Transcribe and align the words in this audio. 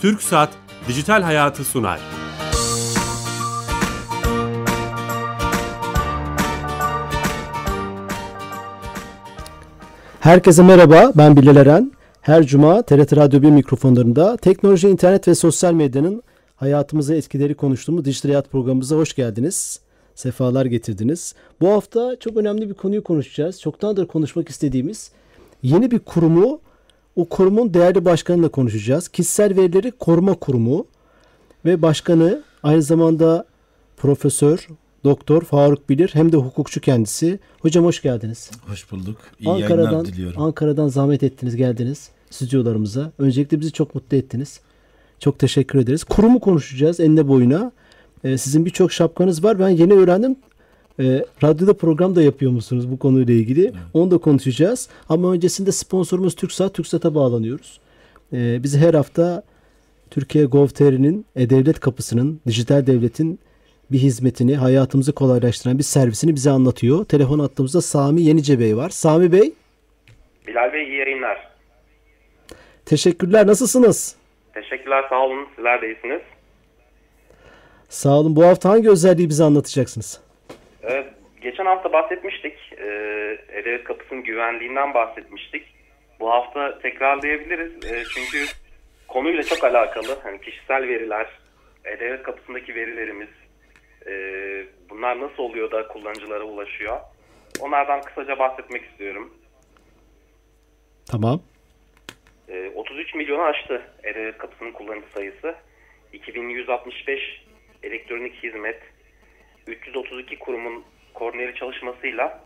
Türk 0.00 0.22
Saat 0.22 0.50
Dijital 0.88 1.22
Hayatı 1.22 1.64
sunar. 1.64 2.00
Herkese 10.20 10.62
merhaba, 10.62 11.12
ben 11.14 11.36
Bilal 11.36 11.56
Eren. 11.56 11.92
Her 12.20 12.46
cuma 12.46 12.82
TRT 12.82 13.16
Radyo 13.16 13.42
1 13.42 13.50
mikrofonlarında 13.50 14.36
teknoloji, 14.36 14.88
internet 14.88 15.28
ve 15.28 15.34
sosyal 15.34 15.72
medyanın 15.72 16.22
hayatımıza 16.56 17.14
etkileri 17.14 17.54
konuştuğumuz 17.54 18.04
Dijital 18.04 18.28
Hayat 18.28 18.50
programımıza 18.50 18.96
hoş 18.96 19.14
geldiniz. 19.14 19.80
Sefalar 20.14 20.66
getirdiniz. 20.66 21.34
Bu 21.60 21.68
hafta 21.68 22.16
çok 22.20 22.36
önemli 22.36 22.68
bir 22.68 22.74
konuyu 22.74 23.04
konuşacağız. 23.04 23.60
Çoktandır 23.60 24.06
konuşmak 24.06 24.48
istediğimiz 24.48 25.10
yeni 25.62 25.90
bir 25.90 25.98
kurumu, 25.98 26.60
o 27.20 27.24
kurumun 27.24 27.74
değerli 27.74 28.04
başkanıyla 28.04 28.48
konuşacağız. 28.48 29.08
Kişisel 29.08 29.56
Verileri 29.56 29.90
Koruma 29.90 30.34
Kurumu 30.34 30.86
ve 31.64 31.82
başkanı 31.82 32.42
aynı 32.62 32.82
zamanda 32.82 33.44
Profesör 33.96 34.68
Doktor 35.04 35.42
Faruk 35.42 35.88
Bilir 35.88 36.10
hem 36.12 36.32
de 36.32 36.36
hukukçu 36.36 36.80
kendisi. 36.80 37.38
Hocam 37.60 37.84
hoş 37.84 38.02
geldiniz. 38.02 38.50
Hoş 38.66 38.92
bulduk. 38.92 39.16
İyi 39.40 39.48
Ankara'dan, 39.48 39.84
yayınlar 39.84 40.04
diliyorum. 40.04 40.42
Ankara'dan 40.42 40.88
zahmet 40.88 41.22
ettiniz 41.22 41.56
geldiniz 41.56 42.10
stüdyolarımıza. 42.30 43.12
Öncelikle 43.18 43.60
bizi 43.60 43.72
çok 43.72 43.94
mutlu 43.94 44.16
ettiniz. 44.16 44.60
Çok 45.18 45.38
teşekkür 45.38 45.78
ederiz. 45.78 46.04
Kurumu 46.04 46.40
konuşacağız 46.40 47.00
enine 47.00 47.28
boyuna. 47.28 47.72
Ee, 48.24 48.38
sizin 48.38 48.64
birçok 48.64 48.92
şapkanız 48.92 49.44
var. 49.44 49.58
Ben 49.58 49.68
yeni 49.68 49.92
öğrendim. 49.92 50.36
Ee, 51.00 51.24
radyoda 51.42 51.74
program 51.74 52.16
da 52.16 52.22
yapıyor 52.22 52.52
musunuz 52.52 52.90
bu 52.90 52.98
konuyla 52.98 53.34
ilgili? 53.34 53.62
Evet. 53.62 53.74
Onu 53.94 54.10
da 54.10 54.18
konuşacağız. 54.18 54.88
Ama 55.08 55.32
öncesinde 55.32 55.72
sponsorumuz 55.72 56.34
TürkSat. 56.34 56.74
TürkSat'a 56.74 57.14
bağlanıyoruz. 57.14 57.80
Ee, 58.32 58.62
bizi 58.62 58.78
her 58.78 58.94
hafta 58.94 59.42
Türkiye 60.10 60.44
Gov.tr'nin 60.44 61.26
E-Devlet 61.36 61.80
Kapısı'nın, 61.80 62.40
dijital 62.46 62.86
devletin 62.86 63.38
bir 63.92 63.98
hizmetini, 63.98 64.56
hayatımızı 64.56 65.12
kolaylaştıran 65.12 65.78
bir 65.78 65.82
servisini 65.82 66.34
bize 66.34 66.50
anlatıyor. 66.50 67.04
Telefon 67.04 67.38
attığımızda 67.38 67.80
Sami 67.80 68.22
Yenice 68.22 68.58
Bey 68.60 68.76
var. 68.76 68.90
Sami 68.90 69.32
Bey. 69.32 69.52
Bilal 70.46 70.72
Bey 70.72 70.84
iyi 70.84 70.98
yayınlar. 70.98 71.50
Teşekkürler. 72.86 73.46
Nasılsınız? 73.46 74.16
Teşekkürler. 74.54 75.04
Sağ 75.10 75.24
olun. 75.24 75.46
Sizler 75.56 75.82
de 75.82 75.86
iyisiniz. 75.86 76.22
Sağ 77.88 78.18
olun. 78.18 78.36
Bu 78.36 78.44
hafta 78.44 78.70
hangi 78.70 78.90
özelliği 78.90 79.28
bize 79.28 79.44
anlatacaksınız? 79.44 80.20
Geçen 81.40 81.66
hafta 81.66 81.92
bahsetmiştik. 81.92 82.72
Ee, 82.78 82.84
E-Devlet 83.48 83.84
Kapısı'nın 83.84 84.22
güvenliğinden 84.22 84.94
bahsetmiştik. 84.94 85.66
Bu 86.20 86.30
hafta 86.30 86.78
tekrarlayabiliriz. 86.78 87.72
Ee, 87.84 88.02
çünkü 88.14 88.44
konuyla 89.08 89.42
çok 89.42 89.64
alakalı. 89.64 90.18
Hani 90.22 90.40
kişisel 90.40 90.88
veriler, 90.88 91.26
E-Devlet 91.84 92.22
Kapısı'ndaki 92.22 92.74
verilerimiz, 92.74 93.28
e, 94.06 94.12
bunlar 94.90 95.20
nasıl 95.20 95.42
oluyor 95.42 95.70
da 95.70 95.88
kullanıcılara 95.88 96.44
ulaşıyor? 96.44 97.00
Onlardan 97.60 98.02
kısaca 98.02 98.38
bahsetmek 98.38 98.84
istiyorum. 98.84 99.34
Tamam. 101.10 101.40
33 102.74 103.14
milyonu 103.14 103.42
aştı 103.42 103.82
E-Devlet 104.02 104.38
Kapısı'nın 104.38 104.72
kullanıcı 104.72 105.06
sayısı. 105.14 105.54
2165 106.12 107.44
elektronik 107.82 108.42
hizmet, 108.42 108.82
332 109.66 110.38
kurumun 110.38 110.84
koordineli 111.20 111.54
çalışmasıyla 111.54 112.40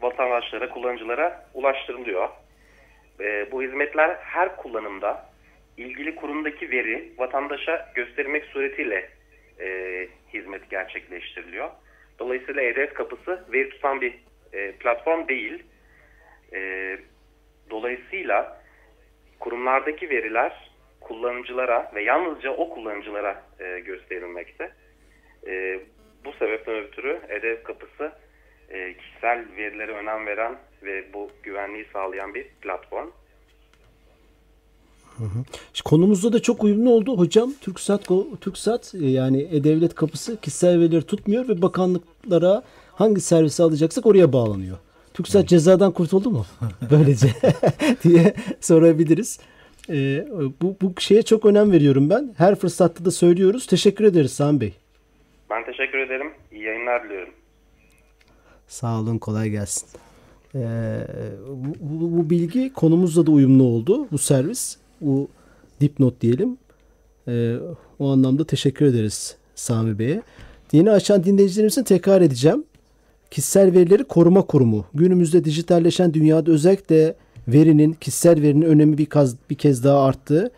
vatandaşlara, 0.00 0.68
kullanıcılara 0.68 1.46
ulaştırılıyor. 1.54 2.28
E, 3.20 3.52
bu 3.52 3.62
hizmetler 3.62 4.16
her 4.20 4.56
kullanımda 4.56 5.26
ilgili 5.76 6.16
kurumdaki 6.16 6.70
veri 6.70 7.12
vatandaşa 7.18 7.92
göstermek 7.94 8.44
suretiyle 8.44 9.08
e, 9.60 10.08
hizmet 10.34 10.70
gerçekleştiriliyor. 10.70 11.70
Dolayısıyla 12.18 12.62
E-Devlet 12.62 12.94
Kapısı 12.94 13.44
veri 13.52 13.70
tutan 13.70 14.00
bir 14.00 14.14
e, 14.52 14.72
platform 14.72 15.28
değil. 15.28 15.62
E, 16.52 16.98
dolayısıyla 17.70 18.62
kurumlardaki 19.40 20.10
veriler 20.10 20.70
kullanıcılara 21.00 21.92
ve 21.94 22.02
yalnızca 22.02 22.50
o 22.50 22.68
kullanıcılara 22.68 23.42
e, 23.60 23.80
gösterilmekte. 23.80 24.72
E, 25.46 25.80
bu 26.24 26.32
sebepten 26.32 26.74
ötürü 26.74 27.20
E-Devlet 27.28 27.64
Kapısı 27.64 28.12
e, 28.70 28.96
kişisel 28.96 29.44
verilere 29.56 29.92
önem 29.92 30.26
veren 30.26 30.58
ve 30.82 31.12
bu 31.12 31.30
güvenliği 31.42 31.86
sağlayan 31.92 32.34
bir 32.34 32.48
platform. 32.48 33.08
Hı 35.18 35.24
hı. 35.24 35.44
Konumuzda 35.84 36.32
da 36.32 36.42
çok 36.42 36.64
uyumlu 36.64 36.90
oldu 36.90 37.18
hocam. 37.18 37.52
TürkSat 37.60 38.08
TürkSat 38.40 38.94
e, 38.94 39.06
yani 39.06 39.48
E-Devlet 39.52 39.94
Kapısı 39.94 40.40
kişisel 40.40 40.80
verileri 40.80 41.02
tutmuyor 41.02 41.48
ve 41.48 41.62
bakanlıklara 41.62 42.62
hangi 42.94 43.20
servisi 43.20 43.62
alacaksak 43.62 44.06
oraya 44.06 44.32
bağlanıyor. 44.32 44.78
TürkSat 45.14 45.40
evet. 45.40 45.48
cezadan 45.48 45.92
kurtuldu 45.92 46.30
mu? 46.30 46.46
Böylece 46.90 47.28
diye 48.02 48.34
sorabiliriz. 48.60 49.38
Ee, 49.90 50.26
bu, 50.62 50.76
bu 50.82 51.00
şeye 51.00 51.22
çok 51.22 51.44
önem 51.44 51.72
veriyorum 51.72 52.10
ben. 52.10 52.34
Her 52.36 52.54
fırsatta 52.54 53.04
da 53.04 53.10
söylüyoruz. 53.10 53.66
Teşekkür 53.66 54.04
ederiz 54.04 54.32
Sami 54.32 54.60
Bey. 54.60 54.72
Ben 55.52 55.64
teşekkür 55.64 55.98
ederim. 55.98 56.26
İyi 56.52 56.64
yayınlar 56.64 57.04
diliyorum. 57.04 57.34
Sağ 58.66 59.00
olun. 59.00 59.18
Kolay 59.18 59.50
gelsin. 59.50 59.88
Ee, 60.54 60.98
bu, 61.48 61.74
bu, 61.80 62.18
bu 62.18 62.30
bilgi 62.30 62.72
konumuzla 62.72 63.26
da 63.26 63.30
uyumlu 63.30 63.62
oldu. 63.62 64.08
Bu 64.12 64.18
servis. 64.18 64.76
Bu 65.00 65.28
dipnot 65.80 66.20
diyelim. 66.20 66.58
Ee, 67.28 67.56
o 67.98 68.10
anlamda 68.10 68.46
teşekkür 68.46 68.86
ederiz 68.86 69.36
Sami 69.54 69.98
Bey'e. 69.98 70.22
Yeni 70.72 70.90
açan 70.90 71.24
dinleyicilerimizin 71.24 71.84
tekrar 71.84 72.20
edeceğim. 72.20 72.64
Kişisel 73.30 73.74
Verileri 73.74 74.04
Koruma 74.04 74.42
Kurumu. 74.42 74.84
Günümüzde 74.94 75.44
dijitalleşen 75.44 76.14
dünyada 76.14 76.50
özellikle 76.50 77.14
verinin, 77.48 77.92
kişisel 77.92 78.42
verinin 78.42 78.66
önemi 78.66 78.98
bir, 78.98 79.06
kaz, 79.06 79.36
bir 79.50 79.54
kez 79.54 79.84
daha 79.84 80.04
arttı. 80.04 80.50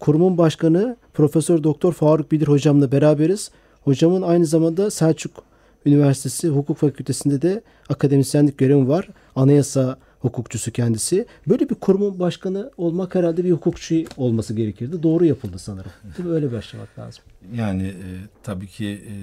Kurumun 0.00 0.38
başkanı 0.38 0.96
Profesör 1.14 1.62
Doktor 1.62 1.92
Faruk 1.92 2.32
Bilir 2.32 2.48
hocamla 2.48 2.92
beraberiz. 2.92 3.50
Hocamın 3.82 4.22
aynı 4.22 4.46
zamanda 4.46 4.90
Selçuk 4.90 5.42
Üniversitesi 5.86 6.48
Hukuk 6.48 6.76
Fakültesi'nde 6.76 7.42
de 7.42 7.62
akademisyenlik 7.88 8.58
görevi 8.58 8.88
var. 8.88 9.08
Anayasa 9.36 9.98
hukukçusu 10.20 10.72
kendisi. 10.72 11.26
Böyle 11.48 11.70
bir 11.70 11.74
kurumun 11.74 12.18
başkanı 12.18 12.70
olmak 12.76 13.14
herhalde 13.14 13.44
bir 13.44 13.52
hukukçu 13.52 14.04
olması 14.16 14.54
gerekirdi. 14.54 15.02
Doğru 15.02 15.24
yapıldı 15.24 15.58
sanırım. 15.58 15.90
Değil 16.18 16.28
mi? 16.28 16.34
Öyle 16.34 16.52
başlamak 16.52 16.98
lazım. 16.98 17.24
Yani 17.54 17.86
e, 17.86 18.08
tabii 18.42 18.66
ki 18.66 18.86
e, 18.86 19.14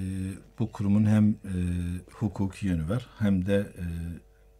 bu 0.58 0.72
kurumun 0.72 1.04
hem 1.04 1.28
e, 1.30 1.54
hukuki 2.12 2.66
yönü 2.66 2.88
var 2.88 3.06
hem 3.18 3.46
de 3.46 3.54
e, 3.54 3.84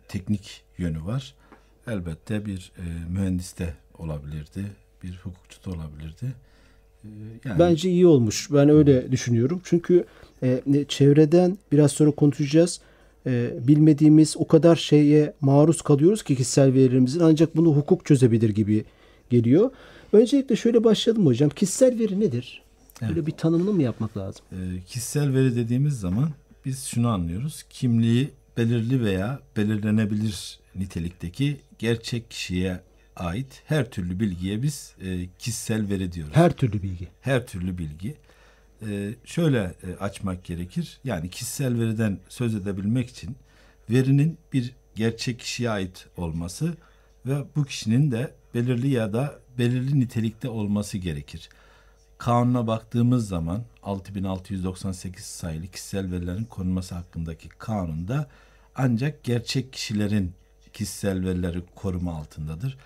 teknik 0.09 0.65
yönü 0.79 1.05
var. 1.05 1.35
Elbette 1.87 2.47
bir 2.47 2.73
e, 2.79 3.11
mühendis 3.11 3.55
olabilirdi, 3.99 4.65
bir 5.03 5.21
hukukçu 5.23 5.65
da 5.65 5.77
olabilirdi. 5.77 6.35
E, 7.05 7.09
yani... 7.45 7.59
Bence 7.59 7.91
iyi 7.91 8.07
olmuş. 8.07 8.49
Ben 8.53 8.69
öyle 8.69 9.13
düşünüyorum. 9.13 9.61
Çünkü 9.65 10.05
e, 10.43 10.63
çevreden 10.89 11.59
biraz 11.73 11.93
sonra 11.93 12.11
konuşacağız 12.11 12.81
e, 13.27 13.51
bilmediğimiz 13.69 14.37
o 14.37 14.47
kadar 14.47 14.77
şeye 14.77 15.33
maruz 15.41 15.83
kalıyoruz 15.83 16.23
ki 16.23 16.37
kişisel 16.37 16.75
verilerimizin 16.75 17.21
ancak 17.21 17.57
bunu 17.57 17.77
hukuk 17.77 18.07
çözebilir 18.07 18.51
gibi 18.51 18.85
geliyor. 19.31 19.71
Öncelikle 20.13 20.57
şöyle 20.57 20.85
başlayalım 20.85 21.27
hocam. 21.27 21.51
Kişisel 21.51 21.99
veri 21.99 22.21
nedir? 22.21 22.63
Evet. 23.03 23.11
Böyle 23.11 23.27
bir 23.27 23.33
tanımını 23.33 23.73
mı 23.73 23.83
yapmak 23.83 24.17
lazım? 24.17 24.45
E, 24.53 24.81
kişisel 24.87 25.35
veri 25.35 25.57
dediğimiz 25.57 26.01
zaman 26.01 26.31
biz 26.65 26.85
şunu 26.85 27.09
anlıyoruz. 27.09 27.65
Kimliği 27.71 28.31
belirli 28.57 29.05
veya 29.05 29.41
belirlenebilir 29.57 30.59
nitelikteki 30.77 31.57
gerçek 31.79 32.31
kişiye 32.31 32.81
ait 33.17 33.63
her 33.67 33.91
türlü 33.91 34.21
bilgiye 34.21 34.63
biz 34.63 34.95
e, 35.01 35.27
kişisel 35.39 35.89
veri 35.89 36.13
diyoruz. 36.13 36.37
Her 36.37 36.53
türlü 36.53 36.83
bilgi. 36.83 37.09
Her 37.21 37.47
türlü 37.47 37.79
bilgi 37.79 38.17
e, 38.83 39.15
şöyle 39.25 39.59
e, 39.59 39.97
açmak 40.01 40.45
gerekir. 40.45 40.99
Yani 41.05 41.31
kişisel 41.31 41.81
veriden 41.81 42.19
söz 42.29 42.55
edebilmek 42.55 43.09
için 43.11 43.37
verinin 43.91 44.39
bir 44.53 44.73
gerçek 44.95 45.39
kişiye 45.39 45.71
ait 45.71 46.07
olması 46.17 46.75
ve 47.27 47.45
bu 47.57 47.65
kişinin 47.65 48.13
de 48.13 48.35
belirli 48.55 48.89
ya 48.89 49.13
da 49.13 49.39
belirli 49.59 50.01
nitelikte 50.01 50.49
olması 50.49 50.99
gerekir. 50.99 51.49
Kanuna 52.19 52.67
baktığımız 52.67 53.29
zaman 53.29 53.63
6698 53.83 55.25
sayılı 55.25 55.67
kişisel 55.67 56.13
verilerin 56.13 56.45
korunması 56.45 56.95
hakkındaki 56.95 57.49
kanunda 57.49 58.29
ancak 58.75 59.25
gerçek 59.25 59.73
kişilerin 59.73 60.33
kişisel 60.73 61.25
verileri 61.25 61.63
koruma 61.75 62.15
altındadır. 62.15 62.79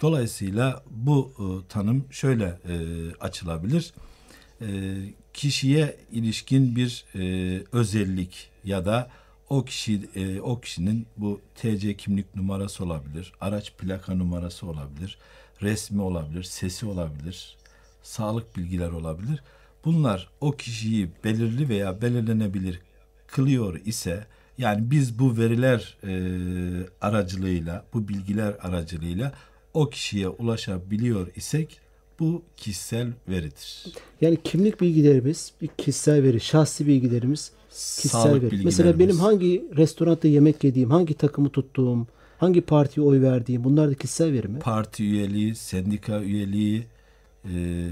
Dolayısıyla 0.00 0.82
bu 0.90 1.32
e, 1.38 1.68
tanım 1.68 2.04
şöyle 2.10 2.44
e, 2.44 2.74
açılabilir. 3.20 3.94
E, 4.60 4.66
kişiye 5.34 5.96
ilişkin 6.12 6.76
bir 6.76 7.04
e, 7.14 7.62
özellik 7.72 8.50
ya 8.64 8.84
da 8.84 9.10
o 9.48 9.64
kişi 9.64 10.08
e, 10.14 10.40
o 10.40 10.60
kişinin 10.60 11.06
bu 11.16 11.40
TC 11.54 11.96
kimlik 11.96 12.36
numarası 12.36 12.84
olabilir, 12.84 13.32
araç 13.40 13.72
plaka 13.78 14.14
numarası 14.14 14.66
olabilir, 14.66 15.18
resmi 15.62 16.02
olabilir, 16.02 16.42
sesi 16.42 16.86
olabilir, 16.86 17.56
sağlık 18.02 18.56
bilgiler 18.56 18.90
olabilir. 18.90 19.42
Bunlar 19.84 20.28
o 20.40 20.52
kişiyi 20.52 21.10
belirli 21.24 21.68
veya 21.68 22.02
belirlenebilir 22.02 22.80
kılıyor 23.26 23.80
ise 23.84 24.26
yani 24.58 24.90
biz 24.90 25.18
bu 25.18 25.36
veriler 25.38 25.98
e, 26.04 26.12
aracılığıyla, 27.00 27.84
bu 27.92 28.08
bilgiler 28.08 28.54
aracılığıyla 28.62 29.32
o 29.76 29.90
kişiye 29.90 30.28
ulaşabiliyor 30.28 31.26
isek 31.36 31.80
bu 32.20 32.42
kişisel 32.56 33.12
veridir. 33.28 33.84
Yani 34.20 34.38
kimlik 34.44 34.80
bilgilerimiz 34.80 35.52
bir 35.62 35.66
kişisel 35.66 36.22
veri, 36.22 36.40
şahsi 36.40 36.86
bilgilerimiz 36.86 37.52
kişisel 37.70 38.22
Sağlık 38.22 38.42
veri. 38.42 38.64
Mesela 38.64 38.98
benim 38.98 39.16
hangi 39.16 39.64
restoranda 39.76 40.28
yemek 40.28 40.64
yediğim, 40.64 40.90
hangi 40.90 41.14
takımı 41.14 41.48
tuttuğum, 41.48 42.06
hangi 42.38 42.60
partiye 42.60 43.06
oy 43.06 43.22
verdiğim 43.22 43.64
bunlar 43.64 43.90
da 43.90 43.94
kişisel 43.94 44.32
veri 44.32 44.48
mi? 44.48 44.58
Parti 44.58 45.04
üyeliği, 45.04 45.54
sendika 45.54 46.22
üyeliği, 46.22 46.86
e, 47.44 47.88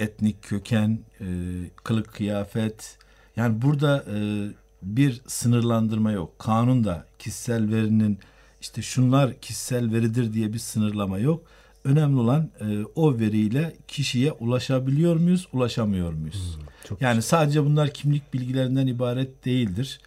etnik 0.00 0.42
köken, 0.42 0.98
e, 1.20 1.26
kılık 1.84 2.12
kıyafet. 2.12 2.98
Yani 3.36 3.62
burada 3.62 4.04
e, 4.14 4.18
bir 4.82 5.20
sınırlandırma 5.26 6.12
yok. 6.12 6.38
Kanunda 6.38 7.06
kişisel 7.18 7.72
verinin 7.72 8.18
işte 8.60 8.82
şunlar 8.82 9.40
kişisel 9.40 9.92
veridir 9.92 10.32
diye 10.32 10.52
bir 10.52 10.58
sınırlama 10.58 11.18
yok. 11.18 11.42
Önemli 11.84 12.20
olan 12.20 12.50
e, 12.60 12.84
o 12.94 13.18
veriyle 13.18 13.76
kişiye 13.88 14.32
ulaşabiliyor 14.32 15.16
muyuz, 15.16 15.48
ulaşamıyor 15.52 16.12
muyuz? 16.12 16.58
çok 16.88 17.02
yani 17.02 17.22
sadece 17.22 17.64
bunlar 17.64 17.90
kimlik 17.90 18.34
bilgilerinden 18.34 18.86
ibaret 18.86 19.44
değildir. 19.44 20.00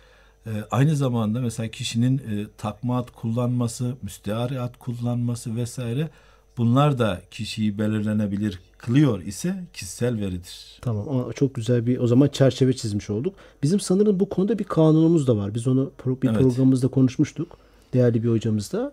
E, 0.45 0.50
aynı 0.71 0.95
zamanda 0.95 1.42
mesela 1.42 1.71
kişinin 1.71 2.18
e, 2.18 2.48
takma 2.57 2.98
ad 2.98 3.07
kullanması, 3.15 3.95
müstehari 4.01 4.59
ad 4.62 4.74
kullanması 4.80 5.56
vesaire 5.56 6.09
bunlar 6.57 7.00
da 7.00 7.21
kişiyi 7.31 7.77
belirlenebilir 7.77 8.59
kılıyor 8.77 9.21
ise 9.21 9.63
kişisel 9.74 10.19
veridir. 10.21 10.80
Tamam 10.81 11.09
ama 11.09 11.33
çok 11.33 11.56
güzel 11.56 11.86
bir 11.88 11.97
o 11.97 12.07
zaman 12.07 12.27
çerçeve 12.27 12.74
çizmiş 12.75 13.09
olduk. 13.09 13.36
Bizim 13.63 13.80
sanırım 13.80 14.19
bu 14.19 14.30
konuda 14.30 14.59
bir 14.59 14.63
kanunumuz 14.63 15.27
da 15.27 15.38
var. 15.38 15.54
Biz 15.56 15.68
onu 15.68 15.92
pro- 16.04 16.21
bir 16.21 16.30
Evet. 16.30 16.42
programımızda 16.42 16.88
konuşmuştuk. 16.88 17.57
Değerli 17.94 18.24
bir 18.24 18.30
hocamızla. 18.30 18.92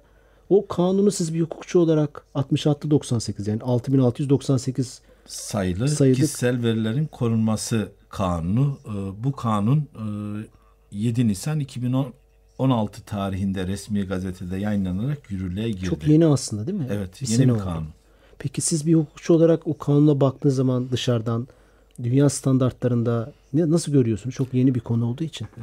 O 0.49 0.67
kanunu 0.67 1.11
siz 1.11 1.35
bir 1.35 1.41
hukukçu 1.41 1.79
olarak 1.79 2.25
6698 2.35 3.47
yani 3.47 3.63
6698 3.63 5.01
sayılı 5.27 5.89
Sayılı- 5.89 6.15
kişisel 6.17 6.63
verilerin 6.63 7.07
korunması 7.07 7.89
kanunu. 8.09 8.79
E, 8.87 9.25
bu 9.25 9.33
kanun 9.33 9.79
e, 9.79 10.97
7 10.99 11.29
Nisan 11.29 11.61
2016 11.61 13.03
tarihinde 13.03 13.67
resmi 13.67 14.03
gazetede 14.03 14.57
yayınlanarak 14.57 15.31
yürürlüğe 15.31 15.71
girdi. 15.71 15.85
çok 15.85 16.09
yeni 16.09 16.27
aslında 16.27 16.67
değil 16.67 16.79
mi? 16.79 16.87
Evet, 16.91 17.23
Bir 17.23 17.29
yeni 17.29 17.45
bir 17.45 17.51
oldu. 17.51 17.63
kanun. 17.65 17.89
Peki 18.39 18.61
siz 18.61 18.87
bir 18.87 18.95
hukukçu 18.95 19.35
olarak 19.35 19.67
o 19.67 19.79
kanuna 19.79 20.21
baktığınız 20.21 20.57
zaman 20.57 20.91
dışarıdan 20.93 21.49
dünya 22.03 22.29
standartlarında 22.31 23.33
ne, 23.53 23.71
nasıl 23.71 23.93
görüyorsunuz? 23.93 24.35
Çok 24.35 24.55
yeni 24.55 24.75
bir 24.75 24.81
konu 24.81 25.07
olduğu 25.07 25.25
için. 25.25 25.45
Ee, 25.57 25.61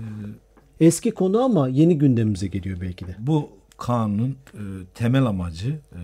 Eski 0.80 1.12
konu 1.12 1.44
ama 1.44 1.68
yeni 1.68 1.98
gündemimize 1.98 2.48
geliyor 2.48 2.82
belki 2.82 3.08
de. 3.08 3.16
Bu 3.20 3.50
kanunun 3.78 4.38
e, 4.54 4.62
temel 4.94 5.26
amacı 5.26 5.70
e, 5.70 6.00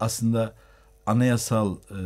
aslında 0.00 0.54
anayasal 1.06 1.76
e, 1.76 2.00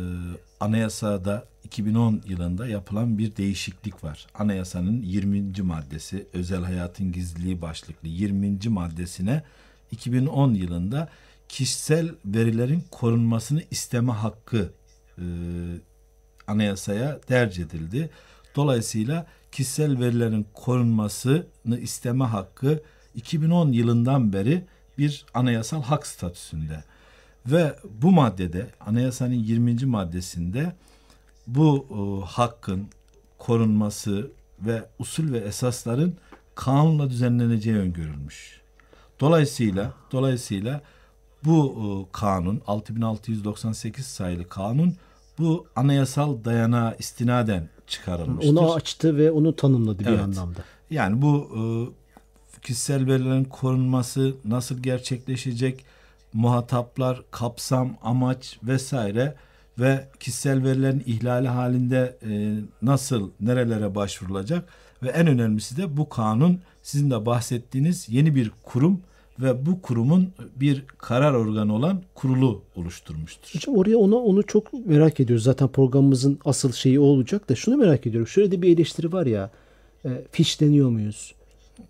anayasada 0.59 1.45
2010 1.63 2.21
yılında 2.25 2.67
yapılan 2.67 3.17
bir 3.17 3.35
değişiklik 3.35 4.03
var. 4.03 4.27
Anayasanın 4.33 5.01
20. 5.01 5.61
maddesi 5.61 6.27
özel 6.33 6.63
hayatın 6.63 7.11
gizliliği 7.11 7.61
başlıklı 7.61 8.07
20. 8.07 8.57
maddesine 8.69 9.43
2010 9.91 10.53
yılında 10.53 11.09
kişisel 11.49 12.09
verilerin 12.25 12.83
korunmasını 12.91 13.63
isteme 13.71 14.11
hakkı 14.11 14.71
e, 15.17 15.25
anayasaya 16.47 17.19
derc 17.29 17.61
edildi. 17.61 18.09
Dolayısıyla 18.55 19.27
kişisel 19.51 19.99
verilerin 19.99 20.47
korunmasını 20.53 21.79
isteme 21.81 22.25
hakkı 22.25 22.83
2010 23.15 23.71
yılından 23.71 24.33
beri 24.33 24.65
bir 24.97 25.25
anayasal 25.33 25.83
hak 25.83 26.07
statüsünde. 26.07 26.83
Ve 27.45 27.75
bu 28.01 28.11
maddede 28.11 28.67
anayasanın 28.79 29.33
20. 29.33 29.85
maddesinde 29.85 30.75
bu 31.47 31.85
e, 31.89 32.25
hakkın 32.25 32.87
korunması 33.37 34.31
ve 34.59 34.89
usul 34.99 35.33
ve 35.33 35.37
esasların 35.37 36.17
kanunla 36.55 37.09
düzenleneceği 37.09 37.77
öngörülmüş. 37.77 38.61
Dolayısıyla 39.19 39.93
dolayısıyla 40.11 40.81
bu 41.43 41.75
e, 41.75 42.11
kanun 42.11 42.61
6698 42.67 44.05
sayılı 44.05 44.49
kanun 44.49 44.95
bu 45.39 45.67
anayasal 45.75 46.43
dayanağa 46.45 46.95
istinaden 46.99 47.69
çıkarılmıştır. 47.87 48.51
Onu 48.51 48.73
açtı 48.73 49.17
ve 49.17 49.31
onu 49.31 49.55
tanımladı 49.55 49.99
bir 49.99 50.05
Evet. 50.05 50.19
anlamda. 50.19 50.59
Yani 50.89 51.21
bu 51.21 51.49
e, 51.55 51.61
kişisel 52.61 53.07
verilerin 53.07 53.43
korunması 53.43 54.33
nasıl 54.45 54.77
gerçekleşecek? 54.77 55.85
Muhataplar, 56.33 57.21
kapsam, 57.31 57.97
amaç 58.03 58.59
vesaire 58.63 59.35
ve 59.79 60.07
kişisel 60.19 60.63
verilerin 60.63 61.03
ihlali 61.05 61.47
halinde 61.47 62.17
e, 62.29 62.59
nasıl 62.81 63.31
nerelere 63.41 63.95
başvurulacak 63.95 64.69
ve 65.03 65.09
en 65.09 65.27
önemlisi 65.27 65.77
de 65.77 65.97
bu 65.97 66.09
kanun 66.09 66.59
sizin 66.83 67.11
de 67.11 67.25
bahsettiğiniz 67.25 68.09
yeni 68.09 68.35
bir 68.35 68.51
kurum 68.63 69.01
ve 69.39 69.65
bu 69.65 69.81
kurumun 69.81 70.29
bir 70.55 70.85
karar 70.97 71.33
organı 71.33 71.75
olan 71.75 72.01
kurulu 72.15 72.61
oluşturmuştur. 72.75 73.55
Hocam 73.55 73.75
oraya 73.75 73.97
ona 73.97 74.15
onu 74.15 74.43
çok 74.43 74.85
merak 74.85 75.19
ediyoruz. 75.19 75.43
Zaten 75.43 75.67
programımızın 75.67 76.39
asıl 76.45 76.71
şeyi 76.71 76.99
o 76.99 77.03
olacak 77.03 77.49
da 77.49 77.55
şunu 77.55 77.77
merak 77.77 78.07
ediyorum. 78.07 78.27
Şöyle 78.27 78.51
de 78.51 78.61
bir 78.61 78.75
eleştiri 78.75 79.13
var 79.13 79.25
ya. 79.25 79.51
E, 80.05 80.09
fişleniyor 80.31 80.89
muyuz? 80.89 81.35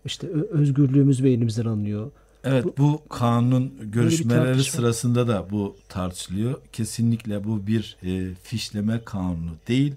İşte 0.06 0.28
özgürlüğümüz 0.28 1.20
mü 1.20 1.30
elimizden 1.30 1.66
alınıyor? 1.66 2.12
Evet 2.44 2.66
bu 2.78 3.02
kanun 3.10 3.74
görüşmeleri 3.82 4.64
sırasında 4.64 5.28
da 5.28 5.48
bu 5.52 5.76
tartışılıyor. 5.90 6.62
Kesinlikle 6.74 7.44
bu 7.44 7.68
bir 7.68 7.98
e, 8.04 8.34
fişleme 8.44 9.02
kanunu 9.06 9.52
değil. 9.68 9.94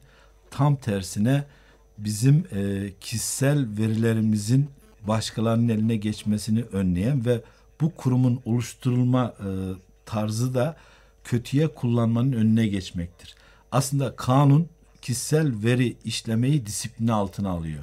Tam 0.50 0.76
tersine 0.76 1.44
bizim 1.99 2.44
e, 2.52 2.93
kişisel 3.00 3.67
verilerimizin 3.79 4.67
başkalarının 5.08 5.68
eline 5.68 5.96
geçmesini 5.96 6.62
önleyen 6.62 7.24
ve 7.24 7.42
bu 7.80 7.94
kurumun 7.94 8.40
oluşturulma 8.44 9.34
e, 9.38 9.48
tarzı 10.06 10.55
da 10.55 10.76
kötüye 11.24 11.69
kullanmanın 11.69 12.32
önüne 12.32 12.67
geçmektir. 12.67 13.34
Aslında 13.72 14.17
kanun 14.17 14.69
kişisel 15.02 15.52
veri 15.64 15.96
işlemeyi 16.05 16.67
disipline 16.67 17.12
altına 17.12 17.50
alıyor 17.50 17.82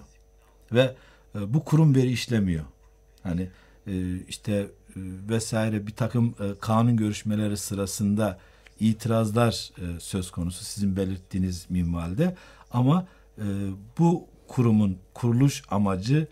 ve 0.71 0.95
e, 1.35 1.53
bu 1.53 1.65
kurum 1.65 1.95
veri 1.95 2.11
işlemiyor. 2.11 2.65
Hani 3.23 3.49
e, 3.87 4.17
işte 4.17 4.53
e, 4.53 4.67
vesaire 5.29 5.87
bir 5.87 5.95
takım 5.95 6.35
e, 6.39 6.59
kanun 6.59 6.97
görüşmeleri 6.97 7.57
sırasında 7.57 8.39
itirazlar 8.79 9.69
e, 9.77 9.99
söz 9.99 10.31
konusu 10.31 10.65
sizin 10.65 10.95
belirttiğiniz 10.95 11.65
minvalde 11.69 12.35
ama 12.71 13.07
e, 13.37 13.45
bu 13.99 14.27
kurumun 14.47 14.97
kuruluş 15.13 15.63
amacı 15.71 16.27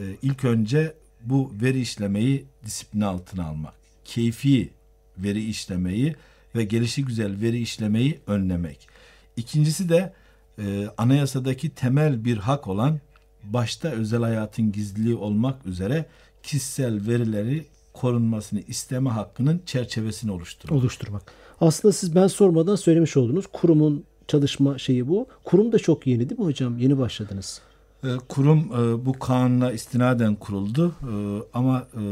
e, 0.00 0.16
ilk 0.22 0.44
önce 0.44 0.94
bu 1.22 1.52
veri 1.62 1.80
işlemeyi 1.80 2.44
disiplin 2.64 3.00
altına 3.00 3.46
almak. 3.46 3.74
Keyfi 4.04 4.70
veri 5.18 5.44
işlemeyi 5.44 6.16
ve 6.54 6.64
gelişi 6.64 7.04
güzel 7.04 7.40
veri 7.40 7.58
işlemeyi 7.58 8.20
önlemek. 8.26 8.88
İkincisi 9.36 9.88
de 9.88 10.12
e, 10.58 10.88
anayasadaki 10.98 11.70
temel 11.70 12.24
bir 12.24 12.36
hak 12.36 12.68
olan 12.68 13.00
başta 13.44 13.88
özel 13.88 14.20
hayatın 14.20 14.72
gizliliği 14.72 15.14
olmak 15.14 15.66
üzere 15.66 16.06
kişisel 16.42 17.06
verileri 17.06 17.64
korunmasını 17.92 18.60
isteme 18.60 19.10
hakkının 19.10 19.62
çerçevesini 19.66 20.32
oluşturmak. 20.32 20.78
oluşturmak. 20.82 21.22
Aslında 21.60 21.92
siz 21.92 22.14
ben 22.14 22.26
sormadan 22.26 22.76
söylemiş 22.76 23.16
oldunuz. 23.16 23.46
Kurumun 23.52 24.04
çalışma 24.28 24.78
şeyi 24.78 25.08
bu. 25.08 25.26
Kurum 25.44 25.72
da 25.72 25.78
çok 25.78 26.06
yeni 26.06 26.30
değil 26.30 26.40
mi 26.40 26.46
hocam? 26.46 26.78
Yeni 26.78 26.98
başladınız. 26.98 27.60
E, 28.04 28.08
Kurum 28.28 28.58
e, 28.58 29.06
bu 29.06 29.12
kanuna 29.12 29.72
istinaden 29.72 30.34
kuruldu 30.34 30.94
E, 31.02 31.12
ama 31.52 31.86
e, 31.94 32.02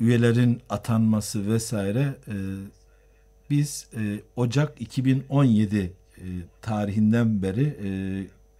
üyelerin 0.00 0.60
atanması 0.70 1.50
vesaire 1.50 2.14
e, 2.28 2.34
biz 3.50 3.88
Ocak 4.36 4.80
2017 4.80 5.76
e, 5.76 5.92
tarihinden 6.62 7.42
beri 7.42 7.76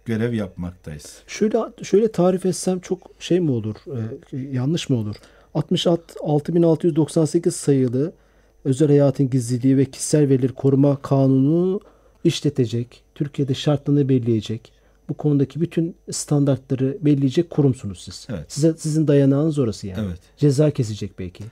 görev 0.05 0.33
yapmaktayız. 0.33 1.23
Şöyle 1.27 1.57
şöyle 1.83 2.11
tarif 2.11 2.45
etsem 2.45 2.79
çok 2.79 2.99
şey 3.19 3.39
mi 3.39 3.51
olur? 3.51 3.75
yanlış 4.51 4.89
mı 4.89 4.97
olur? 4.97 5.15
66.698 5.55 7.51
sayılı 7.51 8.13
özel 8.65 8.87
hayatın 8.87 9.29
gizliliği 9.29 9.77
ve 9.77 9.85
kişisel 9.85 10.29
verileri 10.29 10.53
koruma 10.53 10.95
kanunu 10.95 11.79
işletecek, 12.23 13.03
Türkiye'de 13.15 13.53
şartlarını 13.53 14.09
belirleyecek, 14.09 14.78
bu 15.09 15.13
konudaki 15.13 15.61
bütün 15.61 15.95
standartları 16.11 16.97
belirleyecek 17.01 17.49
kurumsunuz 17.49 18.01
siz. 18.01 18.27
Evet. 18.29 18.51
Size 18.51 18.73
sizin 18.77 19.07
dayanağınız 19.07 19.59
orası 19.59 19.87
yani. 19.87 20.05
Evet. 20.07 20.19
Ceza 20.37 20.71
kesecek 20.71 21.19
belki. 21.19 21.43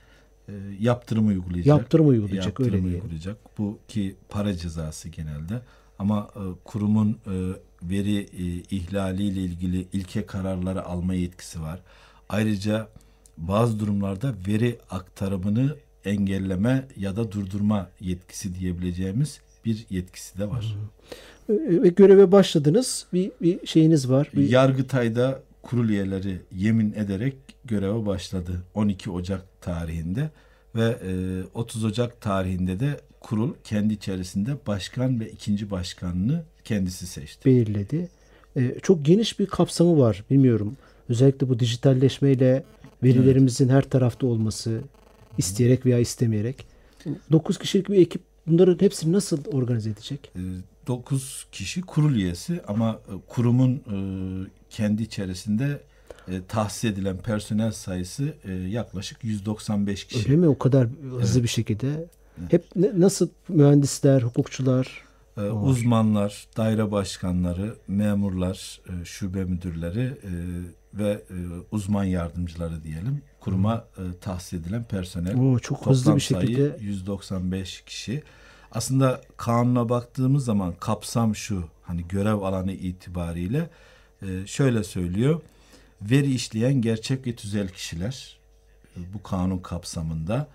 E, 0.48 0.52
yaptırım 0.80 1.26
uygulayacak. 1.28 1.66
Yaptırım 1.66 2.08
uygulayacak, 2.08 2.46
Yaptırım 2.46 2.72
öyle 2.72 2.82
diyelim. 2.82 3.00
uygulayacak. 3.00 3.36
Bu 3.58 3.78
ki 3.88 4.16
para 4.28 4.54
cezası 4.54 5.08
genelde. 5.08 5.60
Ama 5.98 6.30
e, 6.36 6.42
kurumun 6.64 7.10
e, 7.10 7.34
veri 7.82 8.18
e, 8.18 8.44
ihlaliyle 8.76 9.40
ilgili 9.40 9.86
ilke 9.92 10.26
kararları 10.26 10.84
alma 10.84 11.14
yetkisi 11.14 11.60
var. 11.62 11.80
Ayrıca 12.28 12.88
bazı 13.36 13.80
durumlarda 13.80 14.34
veri 14.46 14.78
aktarımını 14.90 15.76
engelleme 16.04 16.88
ya 16.96 17.16
da 17.16 17.32
durdurma 17.32 17.88
yetkisi 18.00 18.54
diyebileceğimiz 18.54 19.40
bir 19.64 19.86
yetkisi 19.90 20.38
de 20.38 20.50
var. 20.50 20.76
E, 20.76 21.37
Ve 21.48 21.88
göreve 21.88 22.32
başladınız. 22.32 23.06
Bir, 23.12 23.30
bir 23.42 23.66
şeyiniz 23.66 24.10
var. 24.10 24.30
Bir, 24.36 24.50
Yargıtay'da 24.50 25.42
kurul 25.62 25.88
üyeleri 25.88 26.40
yemin 26.56 26.92
ederek 26.92 27.34
göreve 27.64 28.06
başladı 28.06 28.52
12 28.74 29.10
Ocak 29.10 29.60
tarihinde 29.60 30.30
ve 30.74 30.96
e, 31.06 31.42
30 31.54 31.84
Ocak 31.84 32.20
tarihinde 32.20 32.80
de 32.80 33.00
kurul 33.20 33.54
kendi 33.64 33.94
içerisinde 33.94 34.50
başkan 34.66 35.20
ve 35.20 35.30
ikinci 35.30 35.70
başkanını 35.70 36.42
kendisi 36.64 37.06
seçti. 37.06 37.44
belirledi. 37.44 38.08
E, 38.56 38.80
çok 38.82 39.04
geniş 39.04 39.38
bir 39.38 39.46
kapsamı 39.46 39.98
var. 39.98 40.24
Bilmiyorum. 40.30 40.76
Özellikle 41.08 41.48
bu 41.48 41.58
dijitalleşmeyle 41.58 42.64
verilerimizin 43.02 43.68
her 43.68 43.82
tarafta 43.82 44.26
olması 44.26 44.80
isteyerek 45.38 45.86
veya 45.86 45.98
istemeyerek. 45.98 46.66
9 47.32 47.58
kişilik 47.58 47.88
bir 47.88 47.98
ekip 47.98 48.22
bunların 48.46 48.80
hepsini 48.80 49.12
nasıl 49.12 49.44
organize 49.44 49.90
edecek? 49.90 50.32
9 50.88 51.46
kişi 51.52 51.80
kurul 51.82 52.14
üyesi 52.14 52.60
ama 52.68 53.00
e, 53.08 53.12
kurumun 53.28 53.74
e, 53.74 53.96
kendi 54.70 55.02
içerisinde 55.02 55.80
e, 56.28 56.44
tahsis 56.48 56.84
edilen 56.84 57.16
personel 57.18 57.72
sayısı 57.72 58.34
e, 58.44 58.52
yaklaşık 58.52 59.24
195 59.24 60.04
kişi. 60.04 60.18
Öyle 60.18 60.36
mi? 60.36 60.48
O 60.48 60.58
kadar 60.58 60.88
hızlı 61.20 61.42
bir 61.42 61.48
şekilde. 61.48 62.06
Hep 62.50 62.64
ne- 62.76 63.00
nasıl 63.00 63.28
mühendisler, 63.48 64.22
hukukçular? 64.22 65.08
Uzmanlar, 65.62 66.46
daire 66.56 66.90
başkanları, 66.90 67.74
memurlar, 67.88 68.80
e, 68.88 69.04
şube 69.04 69.44
müdürleri 69.44 70.00
e, 70.02 70.32
ve 70.94 71.10
e, 71.10 71.36
uzman 71.70 72.04
yardımcıları 72.04 72.82
diyelim. 72.84 73.22
Kuruma 73.40 73.84
e, 73.98 74.02
tahsis 74.20 74.52
edilen 74.52 74.84
personel. 74.84 75.36
Oo, 75.38 75.58
çok 75.58 75.78
Toplam 75.78 75.94
hızlı 75.94 76.16
bir 76.16 76.20
sayı 76.20 76.46
şekilde. 76.46 76.76
195 76.80 77.82
kişi. 77.82 78.22
Aslında 78.72 79.20
kanuna 79.36 79.88
baktığımız 79.88 80.44
zaman 80.44 80.74
kapsam 80.80 81.36
şu. 81.36 81.64
Hani 81.82 82.08
görev 82.08 82.34
alanı 82.34 82.72
itibariyle 82.72 83.70
e, 84.22 84.46
şöyle 84.46 84.84
söylüyor. 84.84 85.40
Veri 86.02 86.34
işleyen 86.34 86.74
gerçek 86.74 87.26
ve 87.26 87.36
tüzel 87.36 87.68
kişiler 87.68 88.38
e, 88.96 89.00
bu 89.14 89.22
kanun 89.22 89.58
kapsamında 89.58 90.48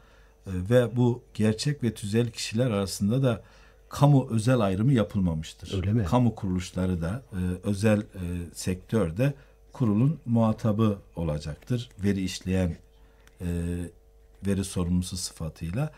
e, 0.47 0.51
ve 0.69 0.95
bu 0.95 1.23
gerçek 1.33 1.83
ve 1.83 1.93
tüzel 1.93 2.31
kişiler 2.31 2.71
arasında 2.71 3.23
da 3.23 3.43
kamu 3.89 4.27
özel 4.31 4.59
ayrımı 4.59 4.93
yapılmamıştır. 4.93 5.73
Öyle 5.77 5.93
mi? 5.93 6.05
Kamu 6.05 6.35
kuruluşları 6.35 7.01
da 7.01 7.23
e, 7.31 7.39
özel 7.63 7.99
e, 7.99 8.03
sektörde 8.53 9.33
kurulun 9.73 10.19
muhatabı 10.25 10.97
olacaktır. 11.15 11.89
Veri 12.03 12.23
işleyen 12.23 12.77
e, 13.41 13.47
veri 14.45 14.63
sorumlusu 14.63 15.17
sıfatıyla. 15.17 15.91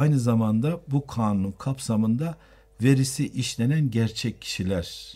Aynı 0.00 0.20
zamanda 0.20 0.80
bu 0.88 1.06
kanun 1.06 1.52
kapsamında 1.52 2.36
verisi 2.82 3.28
işlenen 3.28 3.90
gerçek 3.90 4.42
kişiler 4.42 5.14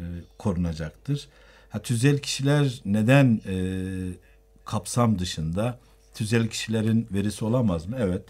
e, 0.00 0.04
korunacaktır. 0.38 1.28
Ha, 1.68 1.82
tüzel 1.82 2.18
kişiler 2.18 2.80
neden 2.84 3.40
e, 3.46 3.56
kapsam 4.64 5.18
dışında? 5.18 5.78
Tüzel 6.14 6.48
kişilerin 6.48 7.06
verisi 7.10 7.44
olamaz 7.44 7.86
mı? 7.86 7.96
Evet. 8.00 8.22